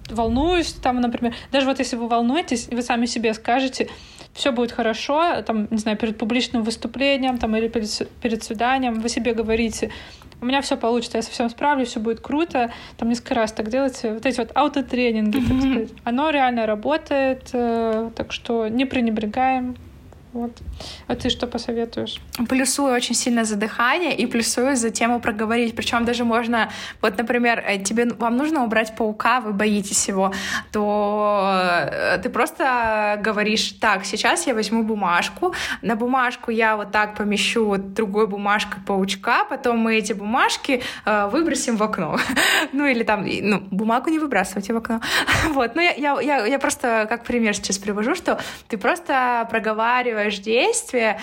волнуюсь, 0.09 0.73
там, 0.73 0.99
например, 0.99 1.35
даже 1.51 1.67
вот 1.67 1.77
если 1.77 1.95
вы 1.95 2.07
волнуетесь, 2.07 2.67
и 2.71 2.75
вы 2.75 2.81
сами 2.81 3.05
себе 3.05 3.35
скажете, 3.35 3.87
все 4.39 4.51
будет 4.53 4.71
хорошо, 4.71 5.41
там, 5.41 5.67
не 5.69 5.77
знаю, 5.77 5.97
перед 5.97 6.17
публичным 6.17 6.63
выступлением 6.63 7.37
там, 7.37 7.55
или 7.57 7.67
перед, 7.67 8.07
перед 8.21 8.41
свиданием, 8.41 9.01
вы 9.01 9.09
себе 9.09 9.33
говорите, 9.33 9.91
у 10.41 10.45
меня 10.45 10.61
все 10.61 10.77
получится, 10.77 11.17
я 11.17 11.23
совсем 11.23 11.49
справлюсь, 11.49 11.89
все 11.89 11.99
будет 11.99 12.21
круто. 12.21 12.71
Там 12.95 13.09
несколько 13.09 13.35
раз 13.35 13.51
так 13.51 13.69
делайте. 13.69 14.13
Вот 14.13 14.25
эти 14.25 14.39
вот 14.39 14.51
аутотренинги, 14.55 15.37
mm-hmm. 15.37 15.47
так 15.47 15.71
сказать. 15.71 15.89
Оно 16.05 16.29
реально 16.29 16.65
работает, 16.65 17.49
э, 17.51 18.11
так 18.15 18.31
что 18.31 18.69
не 18.69 18.85
пренебрегаем. 18.85 19.75
Вот. 20.31 20.51
А 21.07 21.15
ты 21.15 21.29
что 21.29 21.47
посоветуешь? 21.47 22.21
Плюсую 22.47 22.93
очень 22.93 23.15
сильно 23.15 23.45
за 23.45 23.55
дыхание 23.55 24.15
и 24.15 24.27
плюсую 24.27 24.75
за 24.75 24.91
тему 24.91 25.19
проговорить. 25.19 25.75
Причем 25.75 26.05
даже 26.05 26.23
можно, 26.23 26.69
вот, 27.01 27.17
например, 27.17 27.63
э, 27.65 27.79
тебе 27.79 28.05
вам 28.05 28.37
нужно 28.37 28.63
убрать 28.63 28.95
паука, 28.95 29.41
вы 29.41 29.53
боитесь 29.53 30.07
его, 30.07 30.31
то 30.71 31.89
э, 31.91 32.19
ты 32.21 32.29
просто 32.29 33.19
говоришь, 33.23 33.71
так, 33.81 34.05
сейчас 34.05 34.45
я 34.45 34.53
возьму 34.53 34.83
бумажку, 34.83 35.55
на 35.81 35.95
бумажку 35.95 36.51
я 36.51 36.77
вот 36.77 36.91
так 36.91 37.15
помещу 37.15 37.65
вот 37.65 37.93
другой 37.93 38.27
бумажкой 38.27 38.83
паучка, 38.85 39.45
потом 39.49 39.79
мы 39.79 39.95
эти 39.95 40.13
бумажки 40.13 40.83
э, 41.05 41.27
выбросим 41.31 41.75
в 41.75 41.81
окно. 41.81 42.19
ну 42.71 42.85
или 42.85 43.03
там, 43.03 43.25
ну, 43.25 43.61
бумагу 43.71 44.11
не 44.11 44.19
выбрасывайте 44.19 44.73
в 44.73 44.77
окно. 44.77 45.01
вот, 45.53 45.73
ну 45.73 45.81
я, 45.81 45.93
я, 45.93 46.21
я, 46.21 46.45
я 46.45 46.59
просто 46.59 47.07
как 47.09 47.23
пример 47.23 47.55
сейчас 47.55 47.79
привожу, 47.79 48.13
что 48.13 48.39
ты 48.67 48.77
просто 48.77 49.47
проговариваешь 49.49 50.18
проговариваешь 50.19 50.39
действие, 50.39 51.19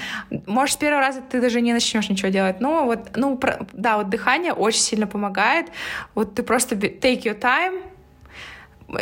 может, 0.47 0.75
с 0.75 0.79
первого 0.79 1.01
раза 1.01 1.21
ты 1.21 1.41
даже 1.41 1.61
не 1.61 1.73
начнешь 1.73 2.09
ничего 2.09 2.31
делать. 2.31 2.61
Ну, 2.61 2.85
вот, 2.85 3.17
ну, 3.17 3.39
да, 3.73 3.99
вот 3.99 4.09
дыхание 4.09 4.53
очень 4.53 4.81
сильно 4.81 5.07
помогает. 5.07 5.67
Вот 6.15 6.35
ты 6.35 6.43
просто 6.43 6.75
take 6.77 7.23
your 7.23 7.39
time, 7.39 7.83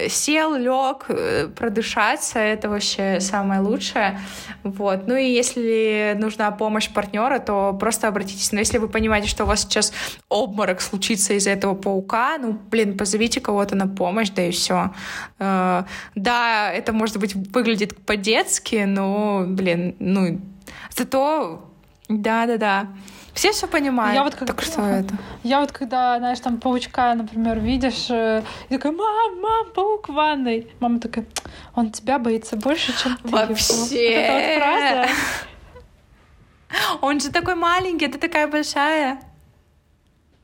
сел, 0.08 0.54
лег, 0.54 1.04
э, 1.08 1.48
продышаться, 1.48 2.38
это 2.38 2.68
вообще 2.68 3.20
самое 3.20 3.60
лучшее. 3.60 4.20
Вот. 4.62 5.06
Ну 5.06 5.16
и 5.16 5.26
если 5.26 6.16
нужна 6.18 6.50
помощь 6.50 6.90
партнера, 6.90 7.38
то 7.38 7.76
просто 7.78 8.08
обратитесь. 8.08 8.52
Но 8.52 8.60
если 8.60 8.78
вы 8.78 8.88
понимаете, 8.88 9.28
что 9.28 9.44
у 9.44 9.46
вас 9.46 9.62
сейчас 9.62 9.92
обморок 10.28 10.80
случится 10.80 11.34
из-за 11.34 11.50
этого 11.50 11.74
паука, 11.74 12.38
ну, 12.38 12.58
блин, 12.70 12.96
позовите 12.96 13.40
кого-то 13.40 13.76
на 13.76 13.86
помощь, 13.86 14.30
да 14.30 14.46
и 14.46 14.50
все. 14.50 14.92
Э, 15.38 15.84
да, 16.14 16.72
это, 16.72 16.92
может 16.92 17.18
быть, 17.18 17.34
выглядит 17.34 18.04
по-детски, 18.06 18.84
но, 18.86 19.44
блин, 19.46 19.96
ну, 19.98 20.40
зато, 20.96 21.70
да-да-да. 22.08 22.88
Все 23.34 23.50
все 23.50 23.66
понимают. 23.66 24.14
Я 24.14 24.22
вот 24.22 24.34
как, 24.36 24.46
так 24.46 24.62
что 24.62 24.82
это? 24.82 25.14
Я 25.42 25.60
вот 25.60 25.72
когда, 25.72 26.18
знаешь, 26.18 26.38
там 26.38 26.60
паучка, 26.60 27.14
например, 27.14 27.58
видишь, 27.58 28.06
э, 28.08 28.42
и 28.68 28.74
такая, 28.76 28.92
мам, 28.92 29.40
мам, 29.40 29.66
паук 29.74 30.08
в 30.08 30.12
ванной. 30.12 30.68
Мама 30.78 31.00
такая, 31.00 31.26
он 31.74 31.90
тебя 31.90 32.20
боится 32.20 32.56
больше, 32.56 32.96
чем 32.96 33.16
ты 33.16 33.28
Вообще. 33.28 33.74
Вот 33.74 33.92
эта 33.92 34.32
вот 34.32 34.62
фраза. 34.62 35.08
Он 37.00 37.20
же 37.20 37.30
такой 37.30 37.56
маленький, 37.56 38.06
ты 38.06 38.18
такая 38.18 38.46
большая. 38.46 39.20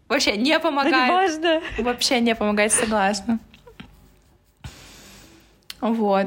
Вообще 0.08 0.36
не 0.36 0.58
помогает. 0.58 0.92
Да 0.92 1.06
не 1.06 1.12
важно. 1.12 1.62
Вообще 1.78 2.20
не 2.20 2.34
помогает, 2.34 2.72
согласна. 2.72 3.38
Вот. 5.80 6.26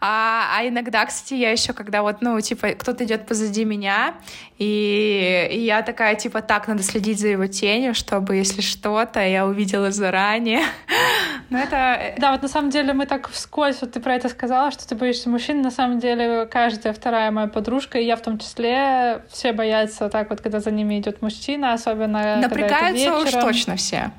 А, 0.00 0.56
а 0.56 0.66
иногда, 0.66 1.04
кстати, 1.06 1.34
я 1.34 1.50
еще, 1.50 1.72
когда 1.72 2.02
вот, 2.02 2.20
ну, 2.20 2.40
типа, 2.40 2.68
кто-то 2.70 3.04
идет 3.04 3.26
позади 3.26 3.64
меня, 3.64 4.14
и, 4.58 5.48
и 5.50 5.60
я 5.60 5.82
такая, 5.82 6.14
типа, 6.14 6.42
так, 6.42 6.68
надо 6.68 6.82
следить 6.82 7.18
за 7.18 7.28
его 7.28 7.46
тенью, 7.46 7.94
чтобы, 7.94 8.36
если 8.36 8.60
что-то, 8.60 9.20
я 9.20 9.46
увидела 9.46 9.90
заранее. 9.90 10.62
Но 11.50 11.58
это... 11.58 11.76
Э, 11.76 12.14
да, 12.18 12.32
вот 12.32 12.42
на 12.42 12.48
самом 12.48 12.70
деле 12.70 12.92
мы 12.92 13.06
так 13.06 13.28
вскользь, 13.28 13.80
вот 13.80 13.92
ты 13.92 14.00
про 14.00 14.14
это 14.14 14.28
сказала, 14.28 14.70
что 14.70 14.86
ты 14.86 14.94
боишься 14.94 15.28
мужчин, 15.30 15.62
на 15.62 15.70
самом 15.70 15.98
деле 15.98 16.46
каждая 16.46 16.92
вторая 16.92 17.30
моя 17.30 17.48
подружка, 17.48 17.98
и 17.98 18.04
я 18.04 18.16
в 18.16 18.22
том 18.22 18.38
числе, 18.38 19.22
все 19.30 19.52
боятся 19.52 20.08
так 20.08 20.30
вот, 20.30 20.40
когда 20.40 20.60
за 20.60 20.70
ними 20.70 20.98
идет 20.98 21.22
мужчина, 21.22 21.72
особенно 21.72 22.36
Напрягаются 22.36 23.18
уж 23.18 23.30
точно 23.30 23.76
все. 23.76 24.10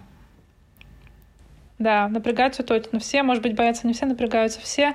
Да, 1.82 2.08
напрягаются 2.08 2.62
точно 2.64 3.00
все. 3.00 3.24
Может 3.24 3.42
быть, 3.42 3.56
боятся 3.56 3.88
не 3.88 3.94
все, 3.94 4.06
напрягаются 4.06 4.60
все. 4.62 4.94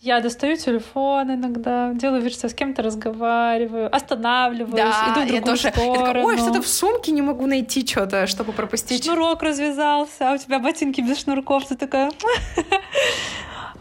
Я 0.00 0.20
достаю 0.20 0.56
телефон 0.56 1.34
иногда, 1.34 1.92
делаю 1.92 2.22
вид, 2.22 2.32
что 2.32 2.48
с 2.48 2.54
кем-то 2.54 2.82
разговариваю, 2.82 3.92
останавливаюсь, 3.94 4.76
да, 4.76 4.90
иду 5.06 5.10
в 5.10 5.14
другую 5.14 5.34
я 5.34 5.42
тоже, 5.42 5.70
сторону. 5.70 5.92
Я 5.92 6.06
такая, 6.06 6.24
Ой, 6.24 6.38
что-то 6.38 6.62
в 6.62 6.68
сумке 6.68 7.10
не 7.10 7.22
могу 7.22 7.46
найти 7.46 7.84
что-то, 7.84 8.28
чтобы 8.28 8.52
пропустить. 8.52 9.04
Шнурок 9.04 9.42
развязался, 9.42 10.30
а 10.30 10.34
у 10.34 10.38
тебя 10.38 10.60
ботинки 10.60 11.00
без 11.00 11.20
шнурков, 11.20 11.66
ты 11.66 11.76
такая... 11.76 12.12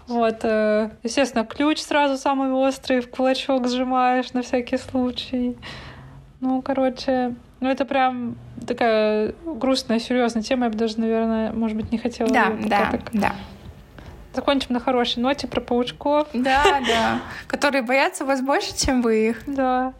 Вот, 0.07 0.39
э, 0.43 0.91
естественно, 1.03 1.43
ключ 1.45 1.79
сразу 1.79 2.17
самый 2.17 2.49
острый, 2.53 3.01
в 3.01 3.09
кулачок 3.09 3.67
сжимаешь 3.67 4.31
на 4.31 4.41
всякий 4.41 4.77
случай. 4.77 5.57
Ну, 6.39 6.61
короче, 6.61 7.35
ну 7.59 7.69
это 7.69 7.83
прям 7.83 8.37
такая 8.65 9.35
грустная, 9.45 9.99
серьезная 9.99 10.43
тема. 10.43 10.67
Я 10.67 10.71
бы 10.71 10.77
даже, 10.77 10.97
наверное, 11.01 11.51
может 11.51 11.75
быть, 11.75 11.91
не 11.91 11.97
хотела. 11.97 12.29
Да, 12.29 12.53
да, 12.67 12.89
так... 12.91 13.09
да. 13.11 13.35
Закончим 14.37 14.73
на 14.73 14.79
хорошей 14.79 15.23
ноте 15.23 15.47
про 15.47 15.61
паучков. 15.61 16.27
Да, 16.31 16.79
да. 16.85 17.21
Которые 17.47 17.81
боятся 17.81 18.23
вас 18.23 18.39
больше, 18.39 18.77
чем 18.77 19.01
вы 19.01 19.29
их. 19.29 19.41
Да. 19.47 19.93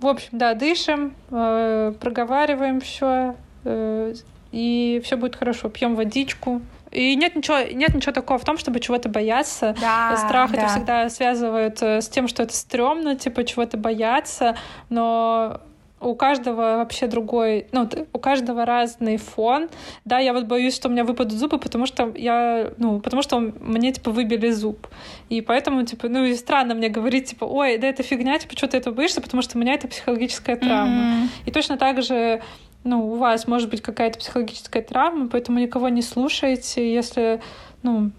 В 0.00 0.08
общем, 0.08 0.30
да, 0.32 0.54
дышим, 0.54 1.14
э, 1.30 1.94
проговариваем 2.00 2.80
все, 2.80 3.36
э, 3.64 4.14
и 4.50 5.00
все 5.04 5.16
будет 5.16 5.36
хорошо. 5.36 5.68
Пьем 5.68 5.94
водичку. 5.94 6.60
И 6.90 7.14
нет 7.14 7.36
ничего, 7.36 7.58
нет 7.72 7.94
ничего 7.94 8.10
такого 8.10 8.40
в 8.40 8.44
том, 8.44 8.58
чтобы 8.58 8.80
чего-то 8.80 9.08
бояться. 9.08 9.76
Да, 9.80 10.16
Страх 10.16 10.50
да. 10.50 10.58
это 10.58 10.66
всегда 10.66 11.08
связывают 11.08 11.80
э, 11.82 12.00
с 12.00 12.08
тем, 12.08 12.26
что 12.26 12.42
это 12.42 12.56
стрёмно, 12.56 13.14
типа 13.14 13.44
чего-то 13.44 13.76
бояться, 13.76 14.56
но 14.88 15.60
у 16.02 16.14
каждого 16.14 16.78
вообще 16.78 17.06
другой, 17.06 17.66
ну, 17.72 17.88
у 18.12 18.18
каждого 18.18 18.64
разный 18.64 19.16
фон. 19.16 19.68
Да, 20.04 20.18
я 20.18 20.32
вот 20.32 20.44
боюсь, 20.44 20.74
что 20.74 20.88
у 20.88 20.92
меня 20.92 21.04
выпадут 21.04 21.38
зубы, 21.38 21.58
потому 21.58 21.86
что 21.86 22.12
я, 22.16 22.72
ну, 22.78 23.00
потому 23.00 23.22
что 23.22 23.38
мне, 23.38 23.92
типа, 23.92 24.10
выбили 24.10 24.50
зуб. 24.50 24.88
И 25.28 25.40
поэтому, 25.40 25.84
типа, 25.84 26.08
ну, 26.08 26.24
и 26.24 26.34
странно 26.34 26.74
мне 26.74 26.88
говорить, 26.88 27.26
типа, 27.26 27.44
ой, 27.44 27.78
да 27.78 27.86
это 27.86 28.02
фигня, 28.02 28.38
типа, 28.38 28.56
что 28.56 28.68
ты 28.68 28.76
этого 28.76 28.94
боишься, 28.94 29.20
потому 29.20 29.42
что 29.42 29.56
у 29.56 29.60
меня 29.60 29.74
это 29.74 29.88
психологическая 29.88 30.56
травма. 30.56 31.02
Mm-hmm. 31.02 31.28
И 31.46 31.50
точно 31.50 31.76
так 31.76 32.02
же 32.02 32.42
ну, 32.84 33.12
у 33.12 33.16
вас 33.16 33.46
может 33.46 33.70
быть 33.70 33.80
какая-то 33.80 34.18
психологическая 34.18 34.82
травма, 34.82 35.28
поэтому 35.28 35.58
никого 35.58 35.88
не 35.88 36.02
слушайте. 36.02 36.92
Если, 36.92 37.40
ну, 37.82 38.10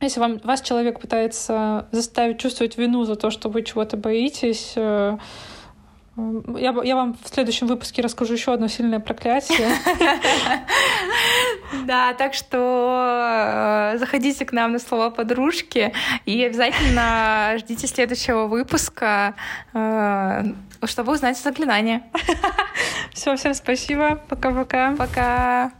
если 0.00 0.18
вам, 0.18 0.38
вас 0.38 0.62
человек 0.62 0.98
пытается 0.98 1.86
заставить 1.92 2.38
чувствовать 2.38 2.76
вину 2.78 3.04
за 3.04 3.16
то, 3.16 3.30
что 3.30 3.48
вы 3.48 3.62
чего-то 3.62 3.96
боитесь, 3.96 4.72
э, 4.76 5.18
я, 6.56 6.74
я 6.84 6.96
вам 6.96 7.16
в 7.22 7.28
следующем 7.28 7.66
выпуске 7.66 8.02
расскажу 8.02 8.34
еще 8.34 8.52
одно 8.52 8.68
сильное 8.68 9.00
проклятие. 9.00 9.68
Да, 11.86 12.14
так 12.14 12.34
что 12.34 13.92
э, 13.94 13.98
заходите 13.98 14.44
к 14.44 14.52
нам 14.52 14.72
на 14.72 14.78
слова 14.80 15.10
подружки 15.10 15.92
и 16.26 16.44
обязательно 16.44 17.56
ждите 17.58 17.86
следующего 17.86 18.46
выпуска, 18.46 19.34
э, 19.72 20.44
чтобы 20.84 21.12
узнать 21.12 21.38
заклинание. 21.38 22.02
Все, 23.12 23.36
всем 23.36 23.54
спасибо. 23.54 24.20
Пока-пока. 24.28 24.94
Пока. 24.96 25.72